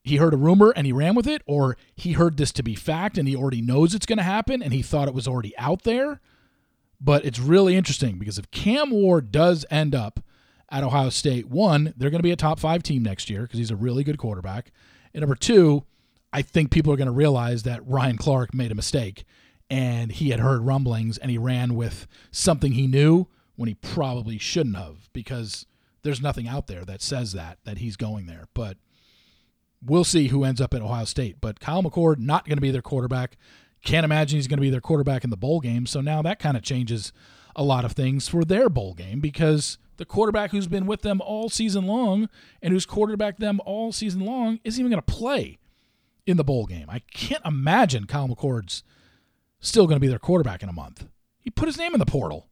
he 0.03 0.17
heard 0.17 0.35
a 0.35 0.37
rumor 0.37 0.73
and 0.75 0.87
he 0.87 0.93
ran 0.93 1.15
with 1.15 1.29
it 1.29 1.41
or 1.47 1.77
he 1.95 2.13
heard 2.13 2.37
this 2.37 2.51
to 2.51 2.65
be 2.65 2.75
fact 2.75 3.17
and 3.17 3.29
he 3.29 3.37
already 3.37 3.63
knows 3.63 3.95
it's 3.95 4.07
going 4.07 4.19
to 4.19 4.25
happen 4.25 4.61
and 4.61 4.73
he 4.73 4.83
thought 4.83 5.07
it 5.07 5.15
was 5.15 5.29
already 5.29 5.57
out 5.57 5.85
there. 5.85 6.21
But 7.01 7.25
it's 7.25 7.39
really 7.39 7.77
interesting 7.77 8.19
because 8.19 8.39
if 8.39 8.51
Cam 8.51 8.91
Ward 8.91 9.31
does 9.31 9.65
end 9.71 9.95
up 9.95 10.19
at 10.69 10.83
Ohio 10.83 11.11
State, 11.11 11.49
one, 11.49 11.95
they're 11.97 12.11
going 12.11 12.19
to 12.19 12.25
be 12.25 12.33
a 12.33 12.37
top 12.37 12.59
five 12.59 12.83
team 12.83 13.05
next 13.05 13.31
year 13.31 13.43
because 13.43 13.59
he's 13.59 13.71
a 13.71 13.77
really 13.77 14.03
good 14.03 14.19
quarterback. 14.19 14.73
And 15.13 15.21
number 15.21 15.37
two, 15.37 15.85
I 16.33 16.43
think 16.43 16.73
people 16.73 16.93
are 16.93 16.97
going 16.97 17.07
to 17.07 17.13
realize 17.13 17.63
that 17.63 17.87
Ryan 17.87 18.19
Clark 18.19 18.53
made 18.53 18.73
a 18.73 18.75
mistake 18.75 19.25
and 19.71 20.11
he 20.11 20.31
had 20.31 20.41
heard 20.41 20.63
rumblings 20.63 21.19
and 21.19 21.31
he 21.31 21.39
ran 21.39 21.77
with 21.77 22.09
something 22.33 22.73
he 22.73 22.89
knew 22.89 23.29
when 23.57 23.69
he 23.69 23.75
probably 23.75 24.39
shouldn't 24.39 24.77
have 24.77 25.09
because 25.13 25.67
there's 26.03 26.21
nothing 26.21 26.49
out 26.49 26.67
there 26.67 26.85
that 26.85 27.03
says 27.03 27.33
that 27.33 27.59
that 27.65 27.79
he's 27.79 27.97
going 27.97 28.27
there. 28.27 28.49
But 28.55 28.77
we'll 29.85 30.05
see 30.05 30.29
who 30.29 30.45
ends 30.45 30.61
up 30.61 30.75
at 30.75 30.83
Ohio 30.83 31.05
State. 31.05 31.37
But 31.41 31.61
Kyle 31.61 31.83
McCord 31.83 32.19
not 32.19 32.47
going 32.47 32.57
to 32.57 32.63
be 32.63 32.71
their 32.71 32.83
quarterback. 32.83 33.37
Can't 33.85 34.05
imagine 34.05 34.39
he's 34.39 34.49
going 34.49 34.59
to 34.59 34.63
be 34.63 34.71
their 34.71 34.81
quarterback 34.81 35.25
in 35.25 35.31
the 35.31 35.37
bowl 35.37 35.61
game. 35.61 35.87
So 35.87 36.01
now 36.01 36.23
that 36.23 36.39
kind 36.39 36.57
of 36.57 36.63
changes 36.63 37.13
a 37.57 37.63
lot 37.63 37.85
of 37.85 37.93
things 37.93 38.29
for 38.29 38.45
their 38.45 38.69
bowl 38.69 38.95
game 38.95 39.21
because 39.21 39.79
the 39.97 40.05
quarterback 40.05 40.51
who's 40.51 40.67
been 40.67 40.87
with 40.87 41.03
them 41.03 41.21
all 41.21 41.49
season 41.49 41.87
long 41.87 42.29
and 42.63 42.73
who's 42.73 42.87
quarterbacked 42.87 43.41
them 43.41 43.61
all 43.65 43.93
season 43.93 44.23
long 44.23 44.59
isn't 44.65 44.81
even 44.81 44.91
going 44.91 45.03
to 45.03 45.13
play 45.13 45.59
in 46.27 46.37
the 46.37 46.45
bowl 46.45 46.67
game. 46.67 46.89
I 46.89 47.01
can't 47.13 47.45
imagine 47.45 48.07
Kyle 48.07 48.29
McCord's 48.29 48.83
still 49.61 49.87
going 49.87 49.97
to 49.97 50.01
be 50.01 50.09
their 50.09 50.19
quarterback 50.19 50.63
in 50.63 50.69
a 50.69 50.73
month. 50.73 51.07
He 51.39 51.51
put 51.51 51.69
his 51.69 51.79
name 51.79 51.93
in 51.95 52.01
the 52.01 52.07
portal. 52.07 52.49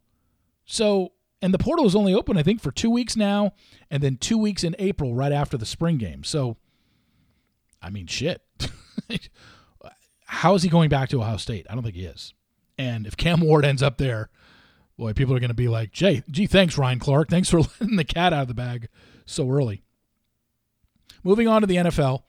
So, 0.64 1.12
and 1.40 1.52
the 1.52 1.58
portal 1.58 1.86
is 1.86 1.96
only 1.96 2.14
open, 2.14 2.36
I 2.36 2.42
think, 2.42 2.60
for 2.60 2.70
two 2.70 2.90
weeks 2.90 3.16
now, 3.16 3.52
and 3.90 4.02
then 4.02 4.16
two 4.16 4.38
weeks 4.38 4.64
in 4.64 4.76
April, 4.78 5.14
right 5.14 5.32
after 5.32 5.56
the 5.56 5.66
spring 5.66 5.98
game. 5.98 6.24
So, 6.24 6.56
I 7.80 7.90
mean, 7.90 8.06
shit. 8.06 8.42
How 10.26 10.54
is 10.54 10.62
he 10.62 10.68
going 10.68 10.88
back 10.88 11.08
to 11.10 11.20
Ohio 11.20 11.36
State? 11.36 11.66
I 11.68 11.74
don't 11.74 11.82
think 11.82 11.96
he 11.96 12.04
is. 12.04 12.32
And 12.78 13.06
if 13.06 13.16
Cam 13.16 13.40
Ward 13.40 13.64
ends 13.64 13.82
up 13.82 13.98
there, 13.98 14.30
boy, 14.96 15.12
people 15.12 15.34
are 15.34 15.40
going 15.40 15.48
to 15.48 15.54
be 15.54 15.68
like, 15.68 15.92
"Jay, 15.92 16.22
gee, 16.30 16.46
thanks, 16.46 16.78
Ryan 16.78 16.98
Clark. 16.98 17.28
Thanks 17.28 17.50
for 17.50 17.60
letting 17.80 17.96
the 17.96 18.04
cat 18.04 18.32
out 18.32 18.42
of 18.42 18.48
the 18.48 18.54
bag 18.54 18.88
so 19.26 19.50
early." 19.50 19.82
Moving 21.22 21.48
on 21.48 21.60
to 21.60 21.66
the 21.66 21.76
NFL, 21.76 22.22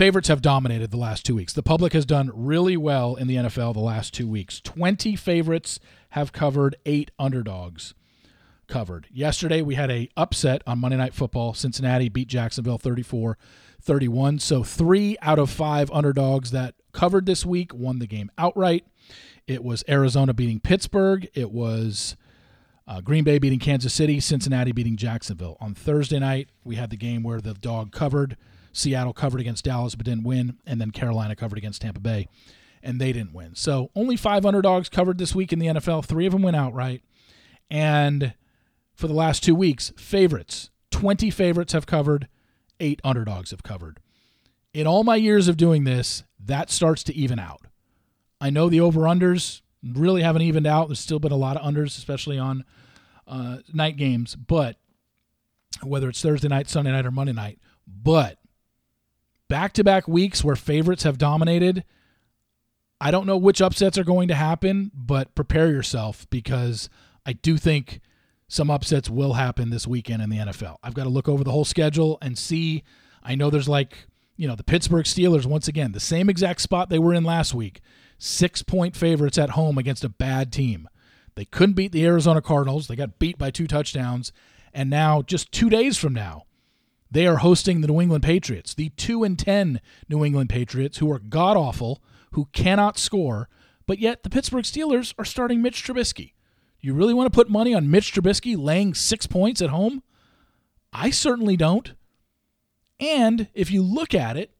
favorites 0.00 0.28
have 0.28 0.40
dominated 0.40 0.90
the 0.90 0.96
last 0.96 1.26
two 1.26 1.34
weeks. 1.34 1.52
The 1.52 1.62
public 1.62 1.92
has 1.92 2.06
done 2.06 2.30
really 2.32 2.74
well 2.74 3.16
in 3.16 3.26
the 3.26 3.34
NFL 3.34 3.74
the 3.74 3.80
last 3.80 4.14
two 4.14 4.26
weeks. 4.26 4.58
20 4.58 5.14
favorites 5.14 5.78
have 6.12 6.32
covered, 6.32 6.74
eight 6.86 7.10
underdogs 7.18 7.92
covered. 8.66 9.08
Yesterday, 9.12 9.60
we 9.60 9.74
had 9.74 9.90
a 9.90 10.08
upset 10.16 10.62
on 10.66 10.78
Monday 10.78 10.96
Night 10.96 11.12
Football. 11.12 11.52
Cincinnati 11.52 12.08
beat 12.08 12.28
Jacksonville 12.28 12.78
34 12.78 13.36
31. 13.82 14.38
So 14.38 14.62
three 14.62 15.18
out 15.20 15.38
of 15.38 15.50
five 15.50 15.90
underdogs 15.90 16.50
that 16.50 16.76
covered 16.92 17.26
this 17.26 17.44
week 17.44 17.74
won 17.74 17.98
the 17.98 18.06
game 18.06 18.30
outright. 18.38 18.86
It 19.46 19.62
was 19.62 19.84
Arizona 19.86 20.32
beating 20.32 20.60
Pittsburgh. 20.60 21.28
It 21.34 21.50
was 21.50 22.16
uh, 22.88 23.02
Green 23.02 23.24
Bay 23.24 23.38
beating 23.38 23.58
Kansas 23.58 23.92
City, 23.92 24.18
Cincinnati 24.18 24.72
beating 24.72 24.96
Jacksonville. 24.96 25.58
On 25.60 25.74
Thursday 25.74 26.18
night, 26.18 26.48
we 26.64 26.76
had 26.76 26.88
the 26.88 26.96
game 26.96 27.22
where 27.22 27.42
the 27.42 27.52
dog 27.52 27.92
covered. 27.92 28.38
Seattle 28.72 29.12
covered 29.12 29.40
against 29.40 29.64
Dallas 29.64 29.94
but 29.94 30.06
didn't 30.06 30.24
win, 30.24 30.58
and 30.66 30.80
then 30.80 30.90
Carolina 30.90 31.36
covered 31.36 31.58
against 31.58 31.82
Tampa 31.82 32.00
Bay 32.00 32.28
and 32.82 33.00
they 33.00 33.12
didn't 33.12 33.34
win. 33.34 33.54
So 33.54 33.90
only 33.94 34.16
five 34.16 34.46
underdogs 34.46 34.88
covered 34.88 35.18
this 35.18 35.34
week 35.34 35.52
in 35.52 35.58
the 35.58 35.66
NFL. 35.66 36.04
Three 36.04 36.26
of 36.26 36.32
them 36.32 36.42
went 36.42 36.56
outright. 36.56 37.02
And 37.70 38.34
for 38.94 39.06
the 39.06 39.14
last 39.14 39.42
two 39.42 39.54
weeks, 39.54 39.92
favorites 39.96 40.70
20 40.90 41.30
favorites 41.30 41.72
have 41.72 41.86
covered, 41.86 42.28
eight 42.80 43.00
underdogs 43.04 43.52
have 43.52 43.62
covered. 43.62 44.00
In 44.74 44.86
all 44.86 45.04
my 45.04 45.16
years 45.16 45.48
of 45.48 45.56
doing 45.56 45.84
this, 45.84 46.24
that 46.38 46.70
starts 46.70 47.02
to 47.04 47.14
even 47.14 47.38
out. 47.38 47.62
I 48.40 48.50
know 48.50 48.68
the 48.68 48.80
over 48.80 49.02
unders 49.02 49.62
really 49.82 50.22
haven't 50.22 50.42
evened 50.42 50.66
out. 50.66 50.88
There's 50.88 51.00
still 51.00 51.18
been 51.18 51.32
a 51.32 51.36
lot 51.36 51.56
of 51.56 51.62
unders, 51.62 51.98
especially 51.98 52.38
on 52.38 52.64
uh, 53.26 53.58
night 53.72 53.96
games, 53.96 54.34
but 54.34 54.76
whether 55.82 56.08
it's 56.08 56.20
Thursday 56.22 56.48
night, 56.48 56.68
Sunday 56.68 56.90
night, 56.90 57.06
or 57.06 57.10
Monday 57.10 57.32
night. 57.32 57.58
But 57.86 58.38
back 59.50 59.72
to 59.74 59.84
back 59.84 60.08
weeks 60.08 60.42
where 60.42 60.56
favorites 60.56 61.02
have 61.02 61.18
dominated, 61.18 61.84
I 63.00 63.10
don't 63.10 63.26
know 63.26 63.36
which 63.36 63.60
upsets 63.60 63.98
are 63.98 64.04
going 64.04 64.28
to 64.28 64.34
happen, 64.34 64.92
but 64.94 65.34
prepare 65.34 65.68
yourself 65.68 66.26
because 66.30 66.88
I 67.26 67.32
do 67.34 67.58
think 67.58 68.00
some 68.46 68.70
upsets 68.70 69.10
will 69.10 69.34
happen 69.34 69.70
this 69.70 69.88
weekend 69.88 70.22
in 70.22 70.30
the 70.30 70.38
NFL. 70.38 70.76
I've 70.82 70.94
got 70.94 71.04
to 71.04 71.10
look 71.10 71.28
over 71.28 71.42
the 71.42 71.50
whole 71.50 71.64
schedule 71.64 72.16
and 72.22 72.38
see. 72.38 72.84
I 73.24 73.34
know 73.34 73.50
there's 73.50 73.68
like, 73.68 74.06
you 74.36 74.46
know, 74.46 74.54
the 74.54 74.64
Pittsburgh 74.64 75.04
Steelers, 75.04 75.44
once 75.44 75.66
again, 75.66 75.92
the 75.92 76.00
same 76.00 76.30
exact 76.30 76.60
spot 76.60 76.88
they 76.88 76.98
were 77.00 77.12
in 77.12 77.24
last 77.24 77.52
week. 77.52 77.80
Six 78.18 78.62
point 78.62 78.96
favorites 78.96 79.36
at 79.36 79.50
home 79.50 79.78
against 79.78 80.04
a 80.04 80.08
bad 80.08 80.52
team. 80.52 80.88
They 81.34 81.44
couldn't 81.44 81.74
beat 81.74 81.90
the 81.90 82.06
Arizona 82.06 82.40
Cardinals. 82.40 82.86
They 82.86 82.96
got 82.96 83.18
beat 83.18 83.36
by 83.36 83.50
two 83.50 83.66
touchdowns. 83.66 84.32
And 84.72 84.88
now, 84.88 85.22
just 85.22 85.50
two 85.50 85.70
days 85.70 85.96
from 85.96 86.12
now, 86.12 86.44
they 87.10 87.26
are 87.26 87.38
hosting 87.38 87.80
the 87.80 87.88
New 87.88 88.00
England 88.00 88.22
Patriots, 88.22 88.74
the 88.74 88.90
2 88.90 89.24
and 89.24 89.38
10 89.38 89.80
New 90.08 90.24
England 90.24 90.48
Patriots, 90.48 90.98
who 90.98 91.10
are 91.10 91.18
god 91.18 91.56
awful, 91.56 92.02
who 92.32 92.48
cannot 92.52 92.98
score, 92.98 93.48
but 93.86 93.98
yet 93.98 94.22
the 94.22 94.30
Pittsburgh 94.30 94.64
Steelers 94.64 95.12
are 95.18 95.24
starting 95.24 95.60
Mitch 95.60 95.82
Trubisky. 95.82 96.34
You 96.80 96.94
really 96.94 97.14
want 97.14 97.30
to 97.30 97.36
put 97.36 97.50
money 97.50 97.74
on 97.74 97.90
Mitch 97.90 98.12
Trubisky 98.12 98.56
laying 98.56 98.94
six 98.94 99.26
points 99.26 99.60
at 99.60 99.70
home? 99.70 100.02
I 100.92 101.10
certainly 101.10 101.56
don't. 101.56 101.94
And 102.98 103.48
if 103.54 103.70
you 103.70 103.82
look 103.82 104.14
at 104.14 104.36
it, 104.36 104.52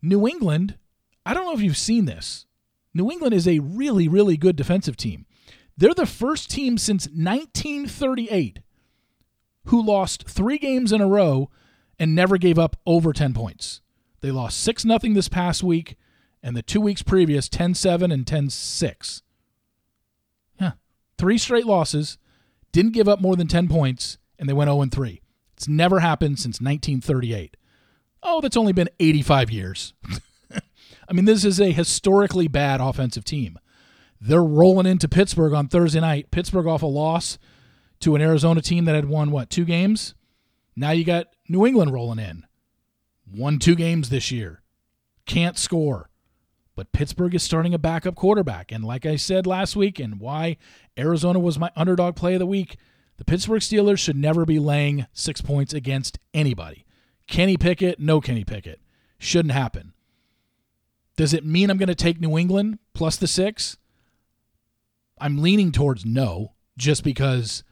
New 0.00 0.26
England, 0.26 0.78
I 1.26 1.34
don't 1.34 1.44
know 1.44 1.54
if 1.54 1.60
you've 1.60 1.76
seen 1.76 2.06
this. 2.06 2.46
New 2.94 3.10
England 3.10 3.34
is 3.34 3.46
a 3.46 3.58
really, 3.58 4.08
really 4.08 4.36
good 4.36 4.56
defensive 4.56 4.96
team. 4.96 5.26
They're 5.76 5.94
the 5.94 6.06
first 6.06 6.50
team 6.50 6.78
since 6.78 7.06
1938 7.06 8.60
who 9.66 9.82
lost 9.84 10.26
three 10.26 10.58
games 10.58 10.92
in 10.92 11.00
a 11.00 11.06
row 11.06 11.50
and 11.98 12.14
never 12.14 12.38
gave 12.38 12.58
up 12.58 12.76
over 12.86 13.12
10 13.12 13.34
points. 13.34 13.80
They 14.20 14.30
lost 14.30 14.60
6 14.62 14.82
0 14.82 14.98
this 15.14 15.28
past 15.28 15.62
week, 15.62 15.96
and 16.42 16.56
the 16.56 16.62
two 16.62 16.80
weeks 16.80 17.02
previous, 17.02 17.48
10 17.48 17.74
7 17.74 18.10
and 18.10 18.26
10 18.26 18.50
6. 18.50 19.22
Yeah, 20.60 20.72
three 21.16 21.38
straight 21.38 21.66
losses, 21.66 22.18
didn't 22.72 22.92
give 22.92 23.08
up 23.08 23.20
more 23.20 23.36
than 23.36 23.46
10 23.46 23.68
points, 23.68 24.18
and 24.38 24.48
they 24.48 24.52
went 24.52 24.70
0 24.70 24.84
3. 24.86 25.20
It's 25.56 25.68
never 25.68 26.00
happened 26.00 26.38
since 26.38 26.60
1938. 26.60 27.56
Oh, 28.22 28.40
that's 28.40 28.56
only 28.56 28.72
been 28.72 28.90
85 29.00 29.50
years. 29.50 29.94
I 31.08 31.12
mean, 31.12 31.24
this 31.24 31.44
is 31.44 31.60
a 31.60 31.72
historically 31.72 32.48
bad 32.48 32.80
offensive 32.80 33.24
team. 33.24 33.58
They're 34.20 34.42
rolling 34.42 34.86
into 34.86 35.08
Pittsburgh 35.08 35.52
on 35.52 35.68
Thursday 35.68 36.00
night. 36.00 36.30
Pittsburgh 36.30 36.66
off 36.66 36.82
a 36.82 36.86
loss 36.86 37.38
to 38.00 38.14
an 38.14 38.22
Arizona 38.22 38.60
team 38.60 38.84
that 38.84 38.94
had 38.94 39.06
won, 39.06 39.30
what, 39.30 39.48
two 39.50 39.64
games? 39.64 40.14
Now 40.78 40.92
you 40.92 41.04
got 41.04 41.26
New 41.48 41.66
England 41.66 41.92
rolling 41.92 42.20
in. 42.20 42.46
Won 43.26 43.58
two 43.58 43.74
games 43.74 44.10
this 44.10 44.30
year. 44.30 44.62
Can't 45.26 45.58
score. 45.58 46.08
But 46.76 46.92
Pittsburgh 46.92 47.34
is 47.34 47.42
starting 47.42 47.74
a 47.74 47.78
backup 47.78 48.14
quarterback. 48.14 48.70
And 48.70 48.84
like 48.84 49.04
I 49.04 49.16
said 49.16 49.44
last 49.44 49.74
week, 49.74 49.98
and 49.98 50.20
why 50.20 50.56
Arizona 50.96 51.40
was 51.40 51.58
my 51.58 51.72
underdog 51.74 52.14
play 52.14 52.34
of 52.34 52.38
the 52.38 52.46
week, 52.46 52.76
the 53.16 53.24
Pittsburgh 53.24 53.60
Steelers 53.60 53.98
should 53.98 54.16
never 54.16 54.44
be 54.44 54.60
laying 54.60 55.06
six 55.12 55.40
points 55.40 55.74
against 55.74 56.20
anybody. 56.32 56.86
Kenny 57.26 57.56
Pickett, 57.56 57.98
no 57.98 58.20
Kenny 58.20 58.44
Pickett. 58.44 58.80
Shouldn't 59.18 59.52
happen. 59.52 59.94
Does 61.16 61.34
it 61.34 61.44
mean 61.44 61.70
I'm 61.70 61.78
going 61.78 61.88
to 61.88 61.96
take 61.96 62.20
New 62.20 62.38
England 62.38 62.78
plus 62.94 63.16
the 63.16 63.26
six? 63.26 63.76
I'm 65.20 65.42
leaning 65.42 65.72
towards 65.72 66.06
no, 66.06 66.52
just 66.76 67.02
because 67.02 67.64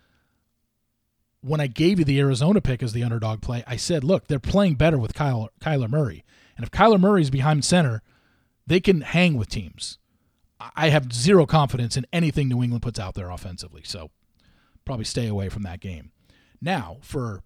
when 1.46 1.60
I 1.60 1.68
gave 1.68 1.98
you 1.98 2.04
the 2.04 2.18
Arizona 2.18 2.60
pick 2.60 2.82
as 2.82 2.92
the 2.92 3.04
underdog 3.04 3.40
play, 3.40 3.62
I 3.66 3.76
said, 3.76 4.02
look, 4.02 4.26
they're 4.26 4.40
playing 4.40 4.74
better 4.74 4.98
with 4.98 5.14
Kyle, 5.14 5.50
Kyler 5.60 5.88
Murray. 5.88 6.24
And 6.56 6.64
if 6.64 6.72
Kyler 6.72 6.98
Murray's 6.98 7.30
behind 7.30 7.64
center, 7.64 8.02
they 8.66 8.80
can 8.80 9.02
hang 9.02 9.36
with 9.36 9.48
teams. 9.48 9.98
I 10.74 10.88
have 10.88 11.12
zero 11.12 11.46
confidence 11.46 11.96
in 11.96 12.06
anything 12.12 12.48
New 12.48 12.62
England 12.62 12.82
puts 12.82 12.98
out 12.98 13.14
there 13.14 13.30
offensively. 13.30 13.82
So 13.84 14.10
probably 14.84 15.04
stay 15.04 15.28
away 15.28 15.48
from 15.48 15.62
that 15.62 15.80
game. 15.80 16.10
Now, 16.60 16.96
for 17.02 17.42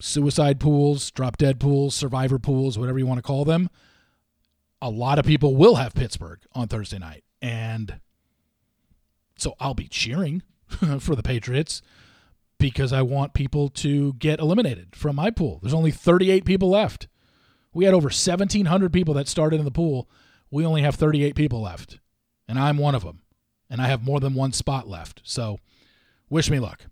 suicide 0.00 0.60
pools, 0.60 1.10
drop 1.10 1.38
dead 1.38 1.58
pools, 1.58 1.94
survivor 1.94 2.38
pools, 2.38 2.78
whatever 2.78 2.98
you 2.98 3.06
want 3.06 3.18
to 3.18 3.22
call 3.22 3.44
them, 3.44 3.70
a 4.82 4.90
lot 4.90 5.18
of 5.18 5.24
people 5.24 5.56
will 5.56 5.76
have 5.76 5.94
Pittsburgh 5.94 6.40
on 6.52 6.68
Thursday 6.68 6.98
night. 6.98 7.24
And 7.40 8.00
so 9.38 9.54
I'll 9.58 9.74
be 9.74 9.88
cheering 9.88 10.42
for 10.98 11.14
the 11.14 11.22
Patriots 11.22 11.80
because 12.62 12.92
I 12.92 13.02
want 13.02 13.34
people 13.34 13.68
to 13.70 14.12
get 14.14 14.38
eliminated 14.38 14.94
from 14.94 15.16
my 15.16 15.32
pool. 15.32 15.58
There's 15.60 15.74
only 15.74 15.90
38 15.90 16.44
people 16.44 16.70
left. 16.70 17.08
We 17.74 17.86
had 17.86 17.92
over 17.92 18.04
1,700 18.04 18.92
people 18.92 19.14
that 19.14 19.26
started 19.26 19.58
in 19.58 19.64
the 19.64 19.72
pool. 19.72 20.08
We 20.48 20.64
only 20.64 20.82
have 20.82 20.94
38 20.94 21.34
people 21.34 21.62
left, 21.62 21.98
and 22.46 22.60
I'm 22.60 22.78
one 22.78 22.94
of 22.94 23.02
them. 23.02 23.22
And 23.68 23.82
I 23.82 23.88
have 23.88 24.04
more 24.04 24.20
than 24.20 24.34
one 24.34 24.52
spot 24.52 24.86
left. 24.86 25.22
So 25.24 25.58
wish 26.30 26.50
me 26.50 26.60
luck. 26.60 26.86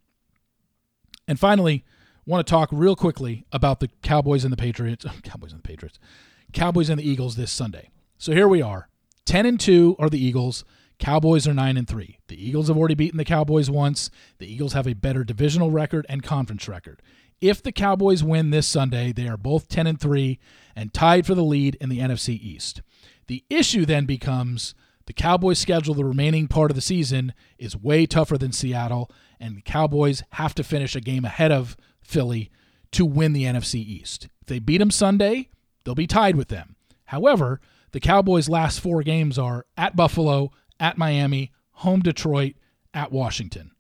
And 1.29 1.39
finally, 1.39 1.85
want 2.27 2.45
to 2.45 2.51
talk 2.51 2.71
real 2.73 2.97
quickly 2.97 3.45
about 3.53 3.79
the 3.79 3.91
Cowboys 4.03 4.43
and 4.43 4.53
the 4.53 4.57
Patriots. 4.57 5.07
Cowboys 5.23 5.53
and 5.53 5.63
the 5.63 5.69
Patriots. 5.69 6.01
Cowboys 6.53 6.89
and 6.89 6.99
the 6.99 7.09
Eagles 7.09 7.37
this 7.37 7.53
Sunday. 7.53 7.91
So 8.19 8.33
here 8.33 8.49
we 8.49 8.61
are. 8.61 8.89
10 9.27 9.47
and 9.47 9.61
2 9.61 9.97
are 10.01 10.11
the 10.11 10.23
Eagles. 10.23 10.65
Cowboys 11.01 11.49
are 11.49 11.55
9 11.55 11.79
and 11.79 11.89
3. 11.89 12.19
The 12.29 12.49
Eagles 12.49 12.69
have 12.69 12.77
already 12.77 12.95
beaten 12.95 13.17
the 13.17 13.25
Cowboys 13.25 13.71
once. 13.71 14.11
The 14.39 14.47
Eagles 14.47 14.75
have 14.75 14.87
a 14.87 14.93
better 14.93 15.25
divisional 15.25 15.71
record 15.71 16.05
and 16.11 16.23
conference 16.23 16.69
record. 16.69 17.01
If 17.41 17.63
the 17.63 17.73
Cowboys 17.73 18.23
win 18.23 18.51
this 18.51 18.67
Sunday, 18.67 19.11
they 19.11 19.27
are 19.27 19.39
both 19.39 19.69
10 19.69 19.87
and 19.87 19.99
3 19.99 20.39
and 20.77 20.93
tied 20.93 21.27
for 21.27 21.35
the 21.35 21.43
lead 21.43 21.77
in 21.81 21.89
the 21.89 22.01
NFC 22.01 22.39
East. 22.39 22.83
The 23.29 23.43
issue 23.49 23.87
then 23.87 24.05
becomes 24.05 24.75
the 25.07 25.15
Cowboys' 25.15 25.59
schedule 25.59 25.95
the 25.95 26.05
remaining 26.05 26.47
part 26.49 26.71
of 26.71 26.75
the 26.75 26.83
season 26.83 27.33
is 27.59 27.75
way 27.75 28.05
tougher 28.05 28.37
than 28.37 28.53
Seattle, 28.53 29.11
and 29.41 29.57
the 29.57 29.63
Cowboys 29.63 30.23
have 30.33 30.55
to 30.57 30.63
finish 30.63 30.95
a 30.95 31.01
game 31.01 31.25
ahead 31.25 31.51
of 31.51 31.79
Philly 32.03 32.51
to 32.93 33.07
win 33.07 33.33
the 33.33 33.45
NFC 33.45 33.77
East. 33.77 34.29
If 34.43 34.49
they 34.49 34.59
beat 34.59 34.79
them 34.79 34.91
Sunday, 34.91 35.49
they'll 35.83 35.95
be 35.95 36.07
tied 36.07 36.37
with 36.37 36.49
them. 36.49 36.77
However, 37.07 37.59
the 37.93 38.01
Cowboys' 38.01 38.51
last 38.51 38.81
four 38.81 39.03
games 39.03 39.39
are 39.39 39.65
at 39.77 39.97
Buffalo, 39.97 40.53
at 40.81 40.99
Miami, 40.99 41.53
home 41.73 42.01
Detroit, 42.01 42.55
at 42.93 43.13
Washington. 43.13 43.71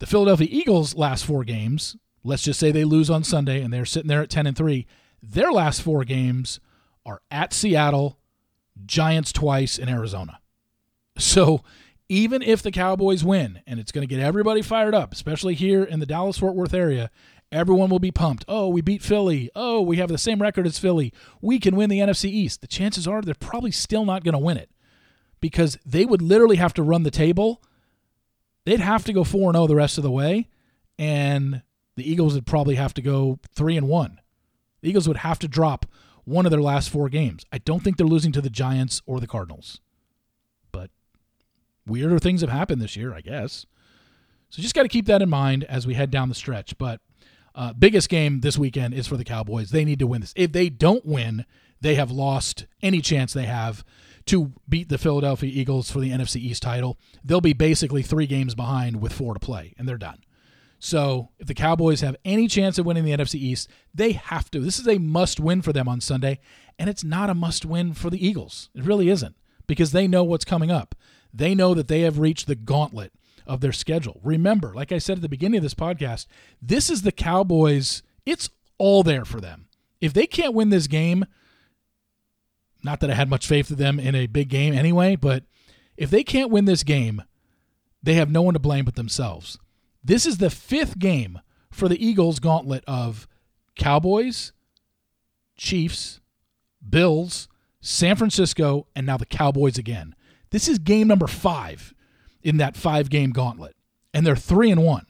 The 0.00 0.06
Philadelphia 0.06 0.48
Eagles' 0.50 0.96
last 0.96 1.24
four 1.24 1.44
games, 1.44 1.96
let's 2.24 2.42
just 2.42 2.58
say 2.58 2.72
they 2.72 2.84
lose 2.84 3.08
on 3.08 3.22
Sunday 3.22 3.62
and 3.62 3.72
they're 3.72 3.84
sitting 3.84 4.08
there 4.08 4.22
at 4.22 4.30
10 4.30 4.48
and 4.48 4.56
3, 4.56 4.86
their 5.22 5.52
last 5.52 5.82
four 5.82 6.02
games 6.02 6.58
are 7.06 7.22
at 7.30 7.52
Seattle, 7.52 8.18
Giants 8.84 9.32
twice, 9.32 9.78
in 9.78 9.88
Arizona. 9.88 10.40
So 11.18 11.62
even 12.08 12.42
if 12.42 12.62
the 12.62 12.72
Cowboys 12.72 13.22
win, 13.22 13.60
and 13.66 13.78
it's 13.78 13.92
going 13.92 14.06
to 14.06 14.12
get 14.12 14.22
everybody 14.22 14.62
fired 14.62 14.94
up, 14.94 15.12
especially 15.12 15.54
here 15.54 15.84
in 15.84 16.00
the 16.00 16.06
Dallas 16.06 16.38
Fort 16.38 16.56
Worth 16.56 16.74
area, 16.74 17.10
everyone 17.52 17.90
will 17.90 18.00
be 18.00 18.10
pumped. 18.10 18.44
Oh, 18.48 18.68
we 18.68 18.80
beat 18.80 19.02
Philly. 19.02 19.50
Oh, 19.54 19.80
we 19.82 19.98
have 19.98 20.08
the 20.08 20.18
same 20.18 20.42
record 20.42 20.66
as 20.66 20.80
Philly. 20.80 21.12
We 21.40 21.60
can 21.60 21.76
win 21.76 21.90
the 21.90 22.00
NFC 22.00 22.24
East. 22.24 22.60
The 22.60 22.66
chances 22.66 23.06
are 23.06 23.22
they're 23.22 23.34
probably 23.34 23.70
still 23.70 24.04
not 24.04 24.24
going 24.24 24.32
to 24.32 24.38
win 24.38 24.56
it 24.56 24.71
because 25.42 25.76
they 25.84 26.06
would 26.06 26.22
literally 26.22 26.56
have 26.56 26.72
to 26.72 26.82
run 26.82 27.02
the 27.02 27.10
table. 27.10 27.60
They'd 28.64 28.80
have 28.80 29.04
to 29.04 29.12
go 29.12 29.24
4 29.24 29.52
0 29.52 29.66
the 29.66 29.74
rest 29.74 29.98
of 29.98 30.04
the 30.04 30.10
way, 30.10 30.48
and 30.98 31.62
the 31.96 32.10
Eagles 32.10 32.34
would 32.34 32.46
probably 32.46 32.76
have 32.76 32.94
to 32.94 33.02
go 33.02 33.38
3 33.54 33.76
and 33.76 33.88
1. 33.88 34.20
The 34.80 34.88
Eagles 34.88 35.06
would 35.06 35.18
have 35.18 35.38
to 35.40 35.48
drop 35.48 35.84
one 36.24 36.46
of 36.46 36.50
their 36.50 36.62
last 36.62 36.88
four 36.88 37.08
games. 37.08 37.44
I 37.52 37.58
don't 37.58 37.82
think 37.82 37.96
they're 37.96 38.06
losing 38.06 38.32
to 38.32 38.40
the 38.40 38.48
Giants 38.48 39.02
or 39.04 39.18
the 39.18 39.26
Cardinals. 39.26 39.80
But 40.70 40.90
weirder 41.86 42.20
things 42.20 42.40
have 42.40 42.50
happened 42.50 42.80
this 42.80 42.96
year, 42.96 43.12
I 43.12 43.20
guess. 43.20 43.66
So 44.48 44.62
just 44.62 44.74
got 44.74 44.82
to 44.84 44.88
keep 44.88 45.06
that 45.06 45.22
in 45.22 45.28
mind 45.28 45.64
as 45.64 45.86
we 45.86 45.94
head 45.94 46.12
down 46.12 46.28
the 46.28 46.34
stretch. 46.36 46.78
But 46.78 47.00
uh, 47.56 47.72
biggest 47.72 48.08
game 48.08 48.40
this 48.40 48.56
weekend 48.56 48.94
is 48.94 49.08
for 49.08 49.16
the 49.16 49.24
Cowboys. 49.24 49.70
They 49.70 49.84
need 49.84 49.98
to 49.98 50.06
win 50.06 50.20
this. 50.20 50.32
If 50.36 50.52
they 50.52 50.68
don't 50.68 51.04
win, 51.04 51.44
they 51.80 51.96
have 51.96 52.12
lost 52.12 52.66
any 52.80 53.00
chance 53.00 53.32
they 53.32 53.46
have 53.46 53.84
to 54.26 54.52
beat 54.68 54.88
the 54.88 54.98
Philadelphia 54.98 55.50
Eagles 55.52 55.90
for 55.90 56.00
the 56.00 56.10
NFC 56.10 56.36
East 56.36 56.62
title. 56.62 56.98
They'll 57.24 57.40
be 57.40 57.52
basically 57.52 58.02
three 58.02 58.26
games 58.26 58.54
behind 58.54 59.00
with 59.00 59.12
four 59.12 59.34
to 59.34 59.40
play, 59.40 59.74
and 59.78 59.88
they're 59.88 59.98
done. 59.98 60.24
So 60.78 61.30
if 61.38 61.46
the 61.46 61.54
Cowboys 61.54 62.00
have 62.00 62.16
any 62.24 62.48
chance 62.48 62.76
of 62.76 62.86
winning 62.86 63.04
the 63.04 63.12
NFC 63.12 63.36
East, 63.36 63.68
they 63.94 64.12
have 64.12 64.50
to. 64.50 64.60
This 64.60 64.80
is 64.80 64.88
a 64.88 64.98
must 64.98 65.38
win 65.38 65.62
for 65.62 65.72
them 65.72 65.88
on 65.88 66.00
Sunday, 66.00 66.40
and 66.78 66.90
it's 66.90 67.04
not 67.04 67.30
a 67.30 67.34
must 67.34 67.64
win 67.64 67.94
for 67.94 68.10
the 68.10 68.24
Eagles. 68.24 68.68
It 68.74 68.84
really 68.84 69.08
isn't 69.08 69.36
because 69.68 69.92
they 69.92 70.08
know 70.08 70.24
what's 70.24 70.44
coming 70.44 70.72
up. 70.72 70.96
They 71.32 71.54
know 71.54 71.72
that 71.74 71.88
they 71.88 72.00
have 72.00 72.18
reached 72.18 72.46
the 72.46 72.56
gauntlet 72.56 73.12
of 73.46 73.60
their 73.60 73.72
schedule. 73.72 74.20
Remember, 74.24 74.74
like 74.74 74.92
I 74.92 74.98
said 74.98 75.18
at 75.18 75.22
the 75.22 75.28
beginning 75.28 75.58
of 75.58 75.62
this 75.62 75.74
podcast, 75.74 76.26
this 76.60 76.90
is 76.90 77.02
the 77.02 77.12
Cowboys. 77.12 78.02
It's 78.26 78.50
all 78.78 79.02
there 79.02 79.24
for 79.24 79.40
them. 79.40 79.68
If 80.00 80.12
they 80.12 80.26
can't 80.26 80.54
win 80.54 80.70
this 80.70 80.88
game, 80.88 81.26
not 82.84 83.00
that 83.00 83.10
I 83.10 83.14
had 83.14 83.30
much 83.30 83.46
faith 83.46 83.70
in 83.70 83.76
them 83.76 83.98
in 83.98 84.14
a 84.14 84.26
big 84.26 84.48
game 84.48 84.74
anyway, 84.74 85.16
but 85.16 85.44
if 85.96 86.10
they 86.10 86.24
can't 86.24 86.50
win 86.50 86.64
this 86.64 86.82
game, 86.82 87.22
they 88.02 88.14
have 88.14 88.30
no 88.30 88.42
one 88.42 88.54
to 88.54 88.60
blame 88.60 88.84
but 88.84 88.96
themselves. 88.96 89.58
This 90.02 90.26
is 90.26 90.38
the 90.38 90.50
fifth 90.50 90.98
game 90.98 91.40
for 91.70 91.88
the 91.88 92.04
Eagles 92.04 92.40
gauntlet 92.40 92.84
of 92.86 93.28
Cowboys, 93.76 94.52
Chiefs, 95.56 96.20
Bills, 96.86 97.48
San 97.80 98.16
Francisco, 98.16 98.86
and 98.96 99.06
now 99.06 99.16
the 99.16 99.26
Cowboys 99.26 99.78
again. 99.78 100.14
This 100.50 100.68
is 100.68 100.78
game 100.78 101.08
number 101.08 101.26
five 101.26 101.94
in 102.42 102.56
that 102.58 102.76
five 102.76 103.08
game 103.08 103.30
gauntlet, 103.30 103.76
and 104.12 104.26
they're 104.26 104.36
three 104.36 104.70
and 104.70 104.82
one. 104.82 105.06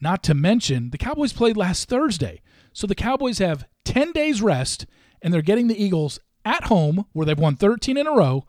Not 0.00 0.22
to 0.24 0.34
mention, 0.34 0.90
the 0.90 0.98
Cowboys 0.98 1.32
played 1.32 1.56
last 1.56 1.88
Thursday. 1.88 2.42
So 2.72 2.86
the 2.86 2.94
Cowboys 2.94 3.38
have 3.38 3.66
10 3.84 4.12
days 4.12 4.42
rest, 4.42 4.86
and 5.24 5.34
they're 5.34 5.42
getting 5.42 5.66
the 5.66 5.82
Eagles 5.82 6.20
at 6.44 6.64
home, 6.64 7.06
where 7.12 7.26
they've 7.26 7.38
won 7.38 7.56
13 7.56 7.96
in 7.96 8.06
a 8.06 8.12
row, 8.12 8.44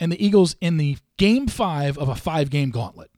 and 0.00 0.10
the 0.10 0.24
Eagles 0.24 0.56
in 0.60 0.78
the 0.78 0.96
game 1.18 1.46
five 1.46 1.96
of 1.98 2.08
a 2.08 2.16
five 2.16 2.50
game 2.50 2.70
gauntlet. 2.70 3.10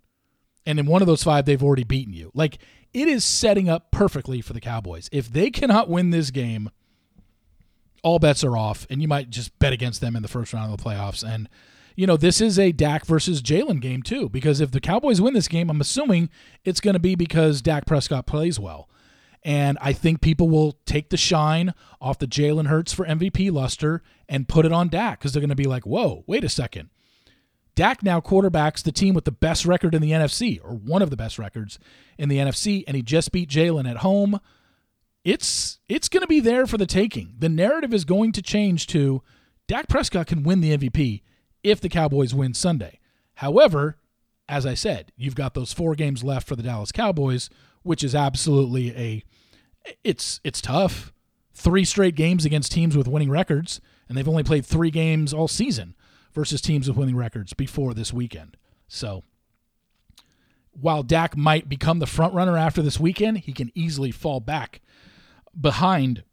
And 0.67 0.79
in 0.79 0.87
one 0.87 1.01
of 1.01 1.07
those 1.07 1.23
five, 1.23 1.47
they've 1.47 1.63
already 1.63 1.85
beaten 1.85 2.13
you. 2.13 2.31
Like, 2.35 2.59
it 2.93 3.09
is 3.09 3.25
setting 3.25 3.69
up 3.69 3.91
perfectly 3.91 4.41
for 4.41 4.53
the 4.53 4.61
Cowboys. 4.61 5.09
If 5.13 5.33
they 5.33 5.51
cannot 5.51 5.89
win 5.89 6.11
this 6.11 6.31
game, 6.31 6.71
all 8.03 8.19
bets 8.19 8.45
are 8.45 8.57
off, 8.57 8.87
and 8.91 9.01
you 9.01 9.09
might 9.09 9.31
just 9.31 9.59
bet 9.59 9.73
against 9.73 10.01
them 10.01 10.17
in 10.17 10.23
the 10.23 10.29
first 10.29 10.53
round 10.53 10.73
of 10.73 10.77
the 10.77 10.85
playoffs. 10.85 11.27
And 11.27 11.49
you 11.97 12.09
know, 12.09 12.17
this 12.17 12.41
is 12.41 12.59
a 12.59 12.73
Dak 12.73 13.07
versus 13.07 13.41
Jalen 13.41 13.81
game 13.81 14.03
too, 14.03 14.29
because 14.29 14.61
if 14.61 14.73
the 14.73 14.81
Cowboys 14.81 15.21
win 15.21 15.35
this 15.35 15.47
game, 15.47 15.71
I'm 15.71 15.81
assuming 15.81 16.29
it's 16.65 16.81
going 16.81 16.95
to 16.95 17.01
be 17.01 17.15
because 17.15 17.63
Dak 17.63 17.87
Prescott 17.87 18.27
plays 18.27 18.59
well. 18.59 18.89
And 19.45 19.77
I 19.81 19.93
think 19.93 20.23
people 20.23 20.49
will 20.49 20.79
take 20.87 21.11
the 21.11 21.19
shine 21.19 21.75
off 22.01 22.19
the 22.19 22.27
Jalen 22.27 22.67
Hurts 22.67 22.95
for 22.95 23.05
MVP 23.05 23.53
luster 23.53 24.03
and 24.29 24.49
put 24.49 24.65
it 24.65 24.73
on 24.73 24.89
Dak 24.89 25.19
because 25.19 25.33
they're 25.33 25.41
going 25.41 25.51
to 25.51 25.55
be 25.55 25.65
like, 25.65 25.85
whoa, 25.85 26.25
wait 26.27 26.45
a 26.45 26.49
second. 26.49 26.89
Dak 27.75 28.03
now 28.03 28.21
quarterbacks 28.21 28.83
the 28.83 28.93
team 28.93 29.15
with 29.15 29.25
the 29.25 29.33
best 29.33 29.67
record 29.67 29.95
in 29.95 30.01
the 30.01 30.13
NFC, 30.13 30.61
or 30.65 30.75
one 30.75 31.03
of 31.03 31.11
the 31.11 31.17
best 31.17 31.39
records 31.39 31.79
in 32.17 32.29
the 32.29 32.39
NFC, 32.39 32.85
and 32.87 32.97
he 32.97 33.03
just 33.03 33.33
beat 33.33 33.51
Jalen 33.51 33.91
at 33.91 33.99
home. 33.99 34.41
It's 35.25 35.79
it's 35.89 36.09
going 36.09 36.21
to 36.21 36.27
be 36.29 36.41
there 36.41 36.67
for 36.67 36.79
the 36.79 36.87
taking. 36.87 37.35
The 37.39 37.49
narrative 37.49 37.93
is 37.93 38.05
going 38.05 38.33
to 38.33 38.43
change 38.43 38.87
to 38.89 39.23
Dak 39.67 39.89
Prescott 39.89 40.27
can 40.27 40.43
win 40.43 40.61
the 40.61 40.77
MVP 40.77 41.23
if 41.63 41.81
the 41.81 41.89
Cowboys 41.89 42.35
win 42.35 42.55
Sunday. 42.55 43.01
However, 43.37 43.97
as 44.49 44.67
I 44.67 44.75
said, 44.75 45.11
you've 45.17 45.35
got 45.35 45.55
those 45.55 45.73
four 45.73 45.95
games 45.95 46.23
left 46.23 46.47
for 46.47 46.57
the 46.57 46.63
Dallas 46.63 46.93
Cowboys, 46.93 47.49
which 47.83 48.05
is 48.05 48.15
absolutely 48.15 48.95
a 48.95 49.25
it's 50.03 50.41
it's 50.45 50.61
tough. 50.61 51.13
Three 51.53 51.85
straight 51.85 52.17
games 52.17 52.45
against 52.45 52.73
teams 52.73 52.97
with 52.97 53.07
winning 53.07 53.31
records, 53.31 53.81
and 54.09 54.19
they've 54.19 54.29
only 54.29 54.43
played 54.43 54.67
three 54.67 54.91
games 54.91 55.33
all 55.33 55.49
season 55.49 55.95
versus 56.33 56.61
teams 56.61 56.89
with 56.89 56.97
winning 56.97 57.17
records 57.17 57.53
before 57.53 57.95
this 57.95 58.13
weekend. 58.13 58.57
So 58.89 59.23
while 60.73 61.03
Dak 61.03 61.37
might 61.37 61.69
become 61.69 62.01
the 62.01 62.07
front 62.07 62.35
runner 62.35 62.57
after 62.59 62.83
this 62.83 62.99
weekend, 62.99 63.39
he 63.39 63.53
can 63.53 63.71
easily 63.75 64.11
fall 64.11 64.41
back 64.41 64.81
behind 65.59 66.25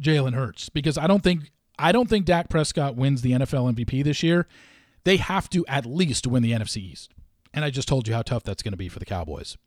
Jalen 0.00 0.34
Hurts 0.34 0.68
because 0.68 0.96
I 0.96 1.06
don't 1.06 1.22
think 1.22 1.50
I 1.78 1.92
don't 1.92 2.08
think 2.08 2.26
Dak 2.26 2.48
Prescott 2.48 2.96
wins 2.96 3.22
the 3.22 3.32
NFL 3.32 3.74
MVP 3.74 4.04
this 4.04 4.22
year. 4.22 4.46
They 5.04 5.16
have 5.16 5.50
to 5.50 5.66
at 5.66 5.84
least 5.84 6.26
win 6.26 6.42
the 6.42 6.52
NFC 6.52 6.76
East. 6.76 7.12
And 7.52 7.64
I 7.64 7.70
just 7.70 7.88
told 7.88 8.06
you 8.06 8.14
how 8.14 8.22
tough 8.22 8.44
that's 8.44 8.62
going 8.62 8.72
to 8.72 8.78
be 8.78 8.88
for 8.88 8.98
the 8.98 9.04
Cowboys, 9.04 9.58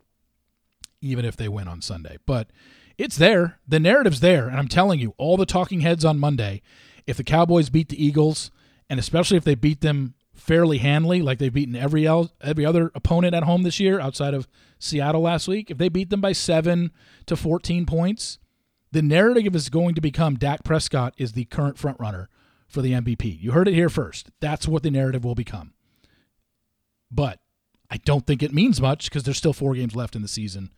even 1.05 1.25
if 1.25 1.37
they 1.37 1.47
win 1.47 1.67
on 1.67 1.81
Sunday. 1.81 2.17
But 2.25 2.49
it's 2.97 3.17
there. 3.17 3.59
The 3.67 3.79
narrative's 3.79 4.19
there. 4.19 4.47
And 4.47 4.57
I'm 4.57 4.67
telling 4.67 4.99
you, 4.99 5.13
all 5.17 5.37
the 5.37 5.45
talking 5.45 5.81
heads 5.81 6.05
on 6.05 6.19
Monday, 6.19 6.61
if 7.05 7.17
the 7.17 7.23
Cowboys 7.23 7.69
beat 7.69 7.89
the 7.89 8.03
Eagles, 8.03 8.51
and 8.89 8.99
especially 8.99 9.37
if 9.37 9.43
they 9.43 9.55
beat 9.55 9.81
them 9.81 10.15
fairly 10.33 10.79
handily, 10.79 11.21
like 11.21 11.39
they've 11.39 11.53
beaten 11.53 11.75
every 11.75 12.07
every 12.07 12.65
other 12.65 12.91
opponent 12.93 13.33
at 13.33 13.43
home 13.43 13.63
this 13.63 13.79
year 13.79 13.99
outside 13.99 14.33
of 14.33 14.47
Seattle 14.79 15.21
last 15.21 15.47
week, 15.47 15.71
if 15.71 15.77
they 15.77 15.89
beat 15.89 16.09
them 16.09 16.21
by 16.21 16.33
seven 16.33 16.91
to 17.25 17.35
14 17.35 17.85
points, 17.85 18.37
the 18.91 19.01
narrative 19.01 19.55
is 19.55 19.69
going 19.69 19.95
to 19.95 20.01
become 20.01 20.35
Dak 20.35 20.63
Prescott 20.63 21.13
is 21.17 21.33
the 21.33 21.45
current 21.45 21.77
frontrunner 21.77 22.27
for 22.67 22.81
the 22.81 22.93
MVP. 22.93 23.41
You 23.41 23.51
heard 23.51 23.67
it 23.67 23.73
here 23.73 23.89
first. 23.89 24.29
That's 24.39 24.67
what 24.67 24.83
the 24.83 24.91
narrative 24.91 25.23
will 25.23 25.35
become. 25.35 25.73
But 27.11 27.39
I 27.89 27.97
don't 27.97 28.25
think 28.25 28.41
it 28.41 28.53
means 28.53 28.81
much 28.81 29.05
because 29.05 29.23
there's 29.23 29.37
still 29.37 29.53
four 29.53 29.75
games 29.75 29.95
left 29.95 30.15
in 30.15 30.21
the 30.21 30.27
season, 30.27 30.71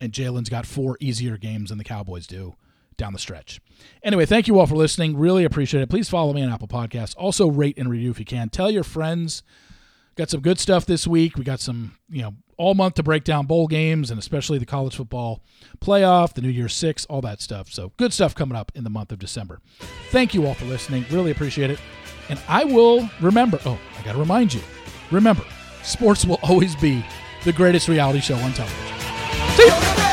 and 0.00 0.12
Jalen's 0.12 0.48
got 0.48 0.66
four 0.66 0.96
easier 1.00 1.36
games 1.36 1.70
than 1.70 1.78
the 1.78 1.84
Cowboys 1.84 2.26
do 2.26 2.54
down 2.96 3.12
the 3.12 3.18
stretch. 3.18 3.60
Anyway, 4.02 4.26
thank 4.26 4.46
you 4.46 4.58
all 4.58 4.66
for 4.66 4.76
listening. 4.76 5.16
Really 5.16 5.44
appreciate 5.44 5.82
it. 5.82 5.90
Please 5.90 6.08
follow 6.08 6.32
me 6.32 6.42
on 6.42 6.50
Apple 6.50 6.68
Podcasts. 6.68 7.14
Also, 7.16 7.48
rate 7.48 7.76
and 7.78 7.90
review 7.90 8.10
if 8.10 8.18
you 8.18 8.24
can. 8.24 8.48
Tell 8.48 8.70
your 8.70 8.84
friends. 8.84 9.42
Got 10.16 10.30
some 10.30 10.40
good 10.40 10.60
stuff 10.60 10.86
this 10.86 11.06
week. 11.06 11.36
We 11.36 11.42
got 11.42 11.58
some, 11.58 11.96
you 12.08 12.22
know, 12.22 12.34
all 12.56 12.74
month 12.74 12.94
to 12.94 13.02
break 13.02 13.24
down 13.24 13.46
bowl 13.46 13.66
games 13.66 14.12
and 14.12 14.18
especially 14.18 14.58
the 14.58 14.66
college 14.66 14.94
football 14.94 15.42
playoff, 15.80 16.34
the 16.34 16.40
New 16.40 16.50
Year 16.50 16.68
Six, 16.68 17.04
all 17.06 17.20
that 17.22 17.40
stuff. 17.40 17.68
So 17.68 17.92
good 17.96 18.12
stuff 18.12 18.32
coming 18.34 18.56
up 18.56 18.70
in 18.76 18.84
the 18.84 18.90
month 18.90 19.10
of 19.10 19.18
December. 19.18 19.60
Thank 20.10 20.32
you 20.32 20.46
all 20.46 20.54
for 20.54 20.66
listening. 20.66 21.04
Really 21.10 21.32
appreciate 21.32 21.70
it. 21.70 21.80
And 22.28 22.38
I 22.48 22.62
will 22.64 23.08
remember, 23.20 23.58
oh, 23.66 23.78
I 23.98 24.02
got 24.04 24.12
to 24.12 24.18
remind 24.18 24.54
you 24.54 24.60
remember, 25.10 25.44
sports 25.82 26.24
will 26.24 26.38
always 26.42 26.76
be 26.76 27.04
the 27.44 27.52
greatest 27.52 27.88
reality 27.88 28.20
show 28.20 28.36
on 28.36 28.52
television. 28.52 29.03
See 29.56 29.66
you. 29.66 30.03